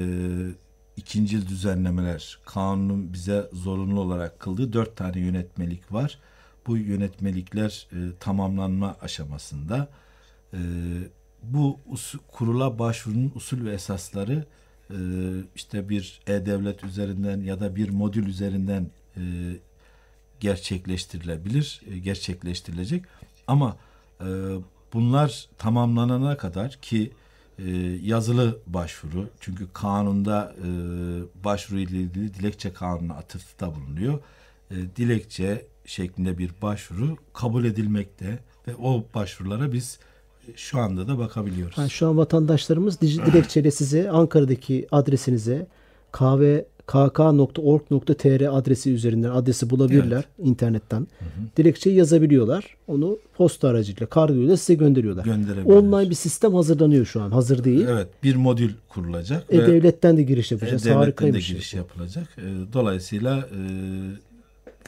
ikincil 0.98 1.48
düzenlemeler, 1.48 2.40
kanunun 2.46 3.14
bize 3.14 3.50
zorunlu 3.54 4.00
olarak 4.00 4.40
kıldığı 4.40 4.74
dört 4.74 4.96
tane 4.96 5.20
yönetmelik 5.20 5.94
var. 5.94 6.20
Bu 6.68 6.78
yönetmelikler 6.78 7.88
e, 7.92 7.98
tamamlanma 8.20 8.96
aşamasında. 9.02 9.88
E, 10.54 10.60
bu 11.44 11.80
kurula 12.32 12.80
başvurunun 12.80 13.32
usul 13.36 13.66
ve 13.66 13.74
esasları 13.74 14.46
e, 14.90 14.98
işte 15.56 15.90
bir 15.90 16.22
e-devlet 16.28 16.84
üzerinden 16.84 17.42
ya 17.42 17.60
da 17.60 17.76
bir 17.76 17.90
modül 17.90 18.28
üzerinden 18.28 18.92
e, 19.18 19.22
gerçekleştirilebilir, 20.40 21.82
e, 21.92 22.00
gerçekleştirilecek. 22.00 23.06
Ama 23.48 23.78
bunlar 24.94 25.50
tamamlanana 25.58 26.38
kadar 26.38 26.72
ki 26.82 27.12
yazılı 28.02 28.60
başvuru, 28.68 29.30
çünkü 29.40 29.68
kanunda 29.74 30.56
başvuru 31.44 31.80
ile 31.80 31.98
ilgili 31.98 32.34
dilekçe 32.34 32.74
kanuna 32.74 33.14
atıfta 33.14 33.76
bulunuyor. 33.76 34.20
Dilekçe 34.72 35.66
şeklinde 35.86 36.38
bir 36.38 36.52
başvuru 36.62 37.18
kabul 37.34 37.66
edilmekte 37.66 38.40
ve 38.68 38.76
o 38.76 39.06
başvurulara 39.14 39.74
biz 39.74 40.00
şu 40.56 40.80
anda 40.80 41.08
da 41.08 41.18
bakabiliyoruz. 41.18 41.78
Ha, 41.78 41.90
şu 41.90 42.08
an 42.08 42.18
vatandaşlarımız 42.18 43.02
dilekçeyle 43.02 43.72
size 43.72 44.10
Ankara'daki 44.12 44.88
adresinize 44.92 45.68
kahve 46.12 46.66
kk.org.tr 46.88 48.58
adresi 48.58 48.92
üzerinden 48.92 49.30
adresi 49.30 49.70
bulabilirler 49.70 50.24
internetten. 50.44 51.08
Dilekçeyi 51.58 51.96
yazabiliyorlar. 51.96 52.76
Onu 52.88 53.18
posta 53.38 53.68
aracıyla 53.68 54.06
kargoyla 54.08 54.58
size 54.58 54.74
gönderiyorlar. 54.74 55.26
Online 55.66 56.10
bir 56.10 56.16
sistem 56.16 56.54
hazırlanıyor 56.54 57.06
şu 57.06 57.22
an. 57.22 57.32
Hazır 57.32 57.64
değil. 57.64 57.86
Evet, 57.90 58.08
bir 58.24 58.36
modül 58.36 58.72
kurulacak. 58.90 59.52
ve- 59.52 59.56
E-Devlet'ten 59.58 60.18
de 60.18 60.24
giriş 60.24 60.52
yapacağız. 60.52 60.82
E-Devlet'ten 60.82 61.02
de 61.02 61.06
Harikaymış. 61.06 61.48
giriş 61.50 61.74
yapılacak. 61.74 62.28
E, 62.38 62.74
Dolayısıyla 62.74 63.38
e, 63.38 63.60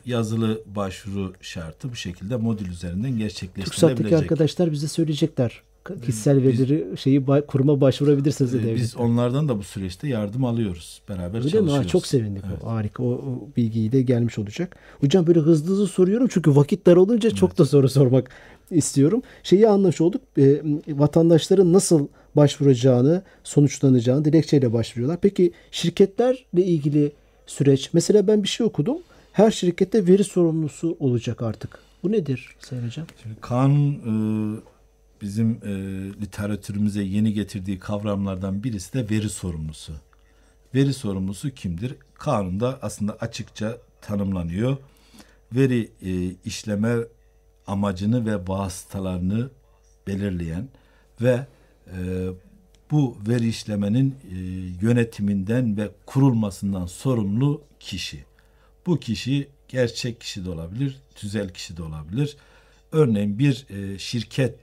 yazılı 0.06 0.62
başvuru 0.76 1.34
şartı 1.42 1.92
bu 1.92 1.96
şekilde 1.96 2.36
modül 2.36 2.70
üzerinden 2.70 3.18
gerçekleştirilebilecek. 3.18 4.20
arkadaşlar 4.20 4.72
bize 4.72 4.88
söyleyecekler. 4.88 5.62
Kişisel 6.06 6.44
verileri 6.44 6.98
şeyi 6.98 7.26
kuruma 7.48 7.82
başvurabilirsiniz 7.82 8.54
E, 8.56 8.58
E-Devlet'ten. 8.58 8.84
Biz 8.84 8.98
onlardan 8.98 9.50
da 9.50 9.58
bu 9.58 9.64
süreçte 9.64 10.08
yardım 10.08 10.46
alıyoruz. 10.46 11.02
Beraber 11.10 11.38
Öyle 11.38 11.46
mi? 11.46 11.52
çalışıyoruz. 11.52 11.86
Ha, 11.86 11.88
çok 11.88 12.08
sevindik. 12.08 12.44
Evet. 12.50 12.64
O, 12.64 12.68
harika. 12.68 13.04
O, 13.04 13.08
o 13.08 13.48
bilgiyi 13.58 13.92
de 13.92 14.02
gelmiş 14.02 14.40
olacak. 14.40 14.76
Hocam 15.00 15.28
böyle 15.28 15.40
hızlı 15.40 15.72
hızlı 15.72 15.88
soruyorum 15.88 16.28
çünkü 16.32 16.56
vakit 16.56 16.86
dar 16.86 16.96
olunca 16.96 17.30
çok 17.30 17.58
da 17.58 17.66
soru 17.66 17.90
sormak 17.90 18.30
istiyorum. 18.72 19.22
Şeyi 19.44 19.68
anlamış 19.68 20.02
olduk. 20.02 20.22
E, 20.38 20.62
vatandaşların 20.88 21.74
nasıl 21.74 22.08
başvuracağını, 22.36 23.24
sonuçlanacağını 23.44 24.26
dilekçeyle 24.26 24.74
başvuruyorlar. 24.74 25.20
Peki 25.22 25.52
şirketlerle 25.72 26.64
ilgili 26.66 27.12
süreç. 27.48 27.90
Mesela 27.94 28.28
ben 28.28 28.44
bir 28.44 28.48
şey 28.48 28.66
okudum. 28.66 28.98
Her 29.32 29.52
şirkette 29.52 30.08
veri 30.08 30.24
sorumlusu 30.24 30.98
olacak 31.00 31.42
artık. 31.42 31.80
Bu 32.04 32.12
nedir 32.12 32.56
Sayın 32.60 32.86
Hocam? 32.86 33.08
Şimdi 33.24 33.36
kanun 33.42 33.94
e, 33.94 34.62
bizim 35.22 35.52
e, 35.52 35.72
literatürümüze 36.22 37.04
yeni 37.04 37.34
getirdiği 37.34 37.80
kavramlardan 37.80 38.64
birisi 38.64 38.94
de 38.94 39.10
veri 39.10 39.30
sorumlusu. 39.30 39.94
Veri 40.76 40.94
sorumlusu 40.94 41.50
kimdir? 41.50 41.96
Kanunda 42.14 42.80
aslında 42.82 43.14
açıkça 43.14 43.78
tanımlanıyor. 44.02 44.78
Veri 45.56 45.92
e, 46.02 46.36
işleme 46.46 46.96
amacını 47.68 48.26
ve 48.26 48.48
vasıtalarını 48.48 49.50
belirleyen 50.08 50.68
ve 51.22 51.46
e, 51.88 52.28
bu 52.92 53.18
veri 53.28 53.48
işlemenin 53.48 54.16
yönetiminden 54.82 55.78
ve 55.78 55.90
kurulmasından 56.06 56.86
sorumlu 56.86 57.62
kişi. 57.80 58.31
Bu 58.86 59.00
kişi 59.00 59.50
gerçek 59.68 60.22
kişi 60.22 60.46
de 60.46 60.50
olabilir, 60.50 60.96
tüzel 61.16 61.50
kişi 61.54 61.78
de 61.78 61.84
olabilir. 61.84 62.38
Örneğin 62.92 63.40
bir 63.40 63.66
e, 63.70 64.00
şirket 64.00 64.56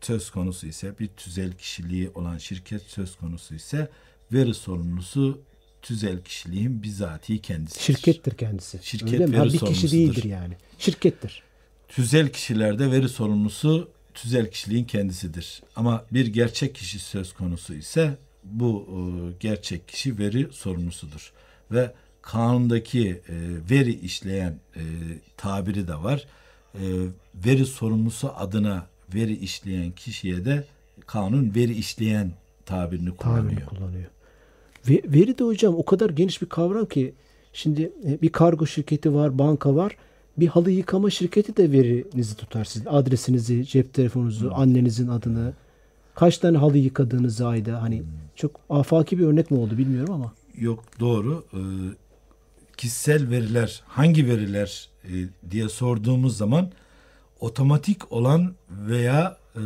söz 0.00 0.30
konusu 0.30 0.66
ise, 0.66 0.98
bir 0.98 1.08
tüzel 1.08 1.52
kişiliği 1.52 2.10
olan 2.14 2.38
şirket 2.38 2.82
söz 2.82 3.16
konusu 3.16 3.54
ise 3.54 3.90
veri 4.32 4.54
sorumlusu 4.54 5.40
tüzel 5.82 6.22
kişiliğin 6.24 6.82
bizatihi 6.82 7.38
kendisi. 7.42 7.82
Şirkettir 7.82 8.36
kendisi. 8.36 8.80
Şirket 8.82 9.12
Öyle 9.12 9.26
mi? 9.26 9.36
Ha, 9.36 9.42
veri 9.42 9.52
bir 9.52 9.58
kişi 9.58 9.60
sorumlusudur. 9.60 9.92
değildir 9.92 10.24
yani. 10.24 10.56
Şirkettir. 10.78 11.42
Tüzel 11.88 12.32
kişilerde 12.32 12.90
veri 12.90 13.08
sorumlusu 13.08 13.90
tüzel 14.14 14.50
kişiliğin 14.50 14.84
kendisidir. 14.84 15.62
Ama 15.76 16.04
bir 16.12 16.26
gerçek 16.26 16.74
kişi 16.74 16.98
söz 16.98 17.32
konusu 17.32 17.74
ise 17.74 18.18
bu 18.44 18.86
e, 18.88 18.98
gerçek 19.40 19.88
kişi 19.88 20.18
veri 20.18 20.48
sorumlusudur. 20.52 21.32
Ve 21.70 21.94
kanundaki 22.22 23.08
e, 23.08 23.34
veri 23.70 23.92
işleyen 23.92 24.54
e, 24.76 24.82
tabiri 25.36 25.88
de 25.88 25.94
var. 25.94 26.26
E, 26.74 26.82
veri 27.34 27.66
sorumlusu 27.66 28.32
adına 28.36 28.86
veri 29.14 29.36
işleyen 29.36 29.90
kişiye 29.90 30.44
de 30.44 30.64
kanun 31.06 31.54
veri 31.54 31.74
işleyen 31.74 32.32
tabirini 32.66 33.10
kullanıyor. 33.10 33.44
Tabirini 33.44 33.64
kullanıyor. 33.66 34.10
Ve, 34.88 35.02
veri 35.04 35.38
de 35.38 35.44
hocam 35.44 35.74
o 35.74 35.84
kadar 35.84 36.10
geniş 36.10 36.42
bir 36.42 36.46
kavram 36.46 36.86
ki 36.86 37.14
şimdi 37.52 37.92
e, 38.06 38.22
bir 38.22 38.28
kargo 38.28 38.66
şirketi 38.66 39.14
var, 39.14 39.38
banka 39.38 39.74
var. 39.74 39.96
Bir 40.36 40.46
halı 40.46 40.70
yıkama 40.70 41.10
şirketi 41.10 41.56
de 41.56 41.72
verinizi 41.72 42.36
tutar 42.36 42.64
sizin. 42.64 42.86
Adresinizi, 42.86 43.66
cep 43.66 43.94
telefonunuzu, 43.94 44.52
annenizin 44.54 45.08
adını, 45.08 45.52
kaç 46.14 46.38
tane 46.38 46.58
halı 46.58 46.78
yıkadığınızı 46.78 47.46
ayda. 47.46 47.82
Hani 47.82 48.02
çok 48.36 48.60
afaki 48.70 49.18
bir 49.18 49.26
örnek 49.26 49.50
mi 49.50 49.58
oldu 49.58 49.78
bilmiyorum 49.78 50.14
ama. 50.14 50.32
Yok 50.58 50.84
doğru. 51.00 51.44
Ee, 51.54 51.58
kişisel 52.82 53.30
veriler 53.30 53.82
hangi 53.86 54.28
veriler 54.28 54.88
e, 55.04 55.10
diye 55.50 55.68
sorduğumuz 55.68 56.36
zaman 56.36 56.72
otomatik 57.40 58.12
olan 58.12 58.54
veya 58.70 59.36
e, 59.56 59.62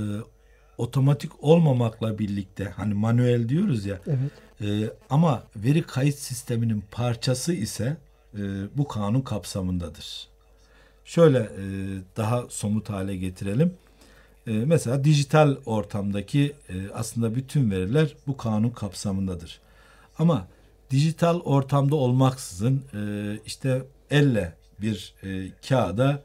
otomatik 0.78 1.44
olmamakla 1.44 2.18
birlikte 2.18 2.64
hani 2.64 2.94
manuel 2.94 3.48
diyoruz 3.48 3.86
ya 3.86 4.00
Evet. 4.06 4.30
e, 4.60 4.90
ama 5.10 5.42
veri 5.56 5.82
kayıt 5.82 6.18
sisteminin 6.18 6.84
parçası 6.90 7.52
ise 7.52 7.96
e, 8.34 8.40
bu 8.76 8.88
kanun 8.88 9.20
kapsamındadır. 9.20 10.28
Şöyle 11.04 11.38
e, 11.38 11.64
daha 12.16 12.44
somut 12.48 12.90
hale 12.90 13.16
getirelim. 13.16 13.74
E, 14.46 14.50
mesela 14.52 15.04
dijital 15.04 15.56
ortamdaki 15.66 16.52
e, 16.68 16.74
aslında 16.94 17.34
bütün 17.34 17.70
veriler 17.70 18.16
bu 18.26 18.36
kanun 18.36 18.70
kapsamındadır. 18.70 19.60
Ama 20.18 20.48
dijital 20.90 21.40
ortamda 21.40 21.96
olmaksızın 21.96 22.84
e, 22.94 23.00
işte 23.46 23.82
elle 24.10 24.56
bir 24.80 25.14
e, 25.22 25.50
kağıda 25.68 26.22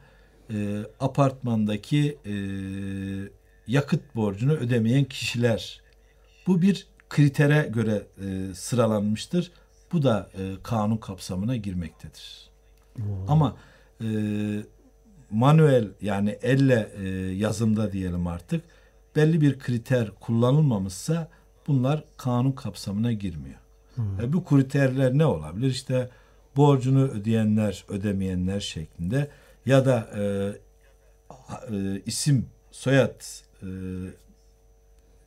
e, 0.54 0.80
apartmandaki 1.00 2.18
e, 2.26 2.34
yakıt 3.68 4.16
borcunu 4.16 4.54
ödemeyen 4.54 5.04
kişiler 5.04 5.82
bu 6.48 6.62
bir 6.62 6.88
kritere 7.10 7.70
göre 7.74 8.08
e, 8.26 8.54
sıralanmıştır. 8.54 9.52
Bu 9.92 10.04
da 10.04 10.30
e, 10.38 10.54
kanun 10.64 10.98
kapsamına 10.98 11.56
girmektedir. 11.56 12.50
Ama 13.28 13.58
e, 14.02 14.08
manuel 15.32 15.88
yani 16.02 16.38
elle 16.42 16.92
e, 16.98 17.08
yazımda 17.36 17.92
diyelim 17.92 18.28
artık 18.28 18.64
belli 19.16 19.42
bir 19.42 19.60
kriter 19.60 20.12
kullanılmamışsa 20.20 21.30
bunlar 21.68 22.04
kanun 22.18 22.52
kapsamına 22.52 23.12
girmiyor. 23.12 23.60
E, 24.22 24.34
bu 24.34 24.46
kriterler 24.46 25.18
ne 25.18 25.26
olabilir? 25.26 25.70
İşte 25.70 26.10
borcunu 26.56 27.04
ödeyenler, 27.04 27.86
ödemeyenler 27.90 28.60
şeklinde 28.60 29.28
ya 29.66 29.86
da 29.86 30.10
e, 30.18 30.22
e, 31.76 32.02
isim, 32.06 32.46
soyad 32.72 33.22
e, 33.64 33.68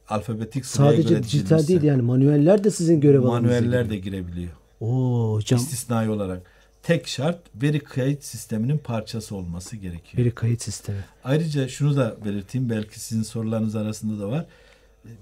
alfabetik 0.09 0.67
sıraya 0.67 0.91
Sadece 0.91 1.23
dijital 1.23 1.67
değil 1.67 1.83
yani 1.83 2.03
manueller 2.03 2.65
de 2.65 2.71
sizin 2.71 3.01
görev 3.01 3.23
alanınıza 3.23 3.55
manueller 3.55 3.91
de 3.91 3.97
girebiliyor. 3.97 4.53
Oo 4.81 5.35
hocam 5.35 5.61
İstisnai 5.61 6.11
olarak. 6.11 6.43
Tek 6.83 7.09
şart 7.09 7.39
veri 7.63 7.81
kayıt 7.81 8.25
sisteminin 8.25 8.79
parçası 8.79 9.37
olması 9.37 9.77
gerekiyor. 9.77 10.25
veri 10.25 10.35
kayıt 10.35 10.63
sistemi. 10.63 10.99
Ayrıca 11.25 11.69
şunu 11.69 11.97
da 11.97 12.17
belirteyim 12.25 12.71
belki 12.71 13.01
sizin 13.01 13.23
sorularınız 13.23 13.77
arasında 13.77 14.23
da 14.23 14.29
var. 14.29 14.47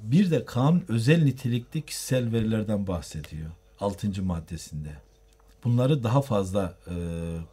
Bir 0.03 0.31
de 0.31 0.45
kanun 0.45 0.85
özel 0.89 1.23
nitelikli 1.23 1.83
kişisel 1.83 2.33
verilerden 2.33 2.87
bahsediyor. 2.87 3.51
6. 3.81 4.23
maddesinde. 4.23 4.89
Bunları 5.65 6.03
daha 6.03 6.23
fazla 6.23 6.75
e, 6.87 6.95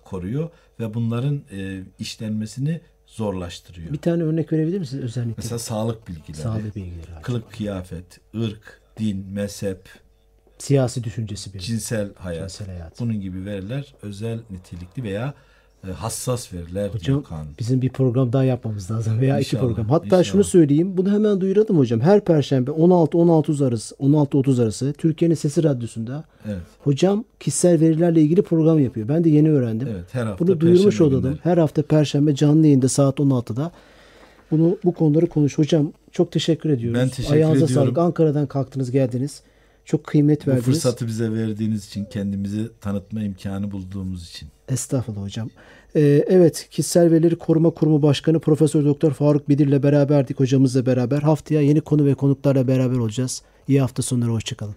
koruyor 0.05 0.49
ve 0.79 0.93
bunların 0.93 1.41
e, 1.51 1.83
işlenmesini 1.99 2.81
zorlaştırıyor. 3.07 3.93
Bir 3.93 3.97
tane 3.97 4.23
örnek 4.23 4.53
verebilir 4.53 4.79
misiniz 4.79 5.03
özellikle? 5.03 5.33
Mesela 5.37 5.59
sağlık 5.59 6.07
bilgileri, 6.07 6.41
Sağlık 6.41 6.75
bilgileri. 6.75 7.15
abi. 7.15 7.21
kılık 7.21 7.51
kıyafet, 7.51 8.19
ırk, 8.35 8.81
din, 8.99 9.25
mezhep, 9.31 9.89
Siyasi 10.57 11.03
düşüncesi 11.03 11.53
bir. 11.53 11.59
cinsel 11.59 12.13
hayat. 12.15 12.49
Cinsel 12.49 12.67
hayat. 12.67 12.99
Bunun 12.99 13.21
gibi 13.21 13.45
veriler 13.45 13.93
özel 14.01 14.39
nitelikli 14.49 15.03
veya 15.03 15.33
hassas 15.95 16.53
veriler 16.53 16.89
Hocam 16.89 17.23
kanun. 17.23 17.47
bizim 17.59 17.81
bir 17.81 17.89
program 17.89 18.33
daha 18.33 18.43
yapmamız 18.43 18.91
lazım 18.91 19.19
veya 19.19 19.39
iki 19.39 19.47
İnşallah, 19.55 19.61
program. 19.61 19.89
Hatta 19.89 20.05
inşallah. 20.05 20.23
şunu 20.23 20.43
söyleyeyim. 20.43 20.97
Bunu 20.97 21.11
hemen 21.11 21.41
duyuralım 21.41 21.77
hocam. 21.77 21.99
Her 21.99 22.21
perşembe 22.25 22.71
16-16 22.71 23.65
arası 23.67 23.95
16-30 23.95 24.63
arası 24.63 24.93
Türkiye'nin 24.93 25.35
Sesi 25.35 25.63
Radyosu'nda 25.63 26.23
Evet. 26.47 26.57
hocam 26.83 27.23
kişisel 27.39 27.79
verilerle 27.79 28.21
ilgili 28.21 28.41
program 28.41 28.79
yapıyor. 28.79 29.07
Ben 29.07 29.23
de 29.23 29.29
yeni 29.29 29.49
öğrendim. 29.51 29.87
Evet, 29.91 30.05
her 30.11 30.25
hafta 30.25 30.47
Bunu 30.47 30.59
duyurmuş 30.59 31.01
olalım. 31.01 31.39
Her 31.43 31.57
hafta 31.57 31.81
perşembe 31.83 32.35
canlı 32.35 32.65
yayında 32.65 32.89
saat 32.89 33.19
16'da. 33.19 33.71
Bunu 34.51 34.77
bu 34.83 34.93
konuları 34.93 35.27
konuş. 35.27 35.57
Hocam 35.57 35.91
çok 36.11 36.31
teşekkür 36.31 36.69
ediyoruz. 36.69 36.99
Ben 37.01 37.09
teşekkür 37.09 37.33
Ayağınıza 37.33 37.65
ediyorum. 37.65 37.85
sağlık. 37.85 37.97
Ankara'dan 37.97 38.47
kalktınız 38.47 38.91
geldiniz. 38.91 39.41
Çok 39.89 40.03
kıymet 40.03 40.45
Bu 40.47 40.51
verdiniz. 40.51 40.65
fırsatı 40.65 41.07
bize 41.07 41.33
verdiğiniz 41.33 41.85
için, 41.85 42.05
kendimizi 42.05 42.69
tanıtma 42.81 43.21
imkanı 43.21 43.71
bulduğumuz 43.71 44.29
için. 44.29 44.49
Estağfurullah 44.67 45.21
hocam. 45.21 45.49
Ee, 45.95 46.25
evet, 46.27 46.67
Kişisel 46.71 47.11
Verileri 47.11 47.35
Koruma 47.35 47.69
Kurumu 47.69 48.01
Başkanı 48.01 48.39
Profesör 48.39 48.85
Doktor 48.85 49.11
Faruk 49.11 49.49
Bidir'le 49.49 49.83
beraberdik 49.83 50.39
hocamızla 50.39 50.85
beraber. 50.85 51.21
Haftaya 51.21 51.61
yeni 51.61 51.81
konu 51.81 52.05
ve 52.05 52.13
konuklarla 52.13 52.67
beraber 52.67 52.97
olacağız. 52.97 53.41
İyi 53.67 53.81
hafta 53.81 54.01
sonları, 54.01 54.29
hoşçakalın. 54.31 54.75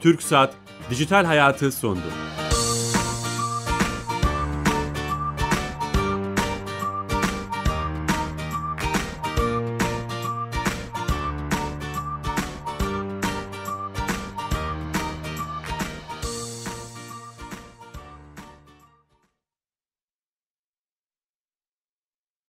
Türk 0.00 0.22
Saat 0.22 0.54
Dijital 0.90 1.24
Hayatı 1.24 1.72
sondu. 1.72 2.06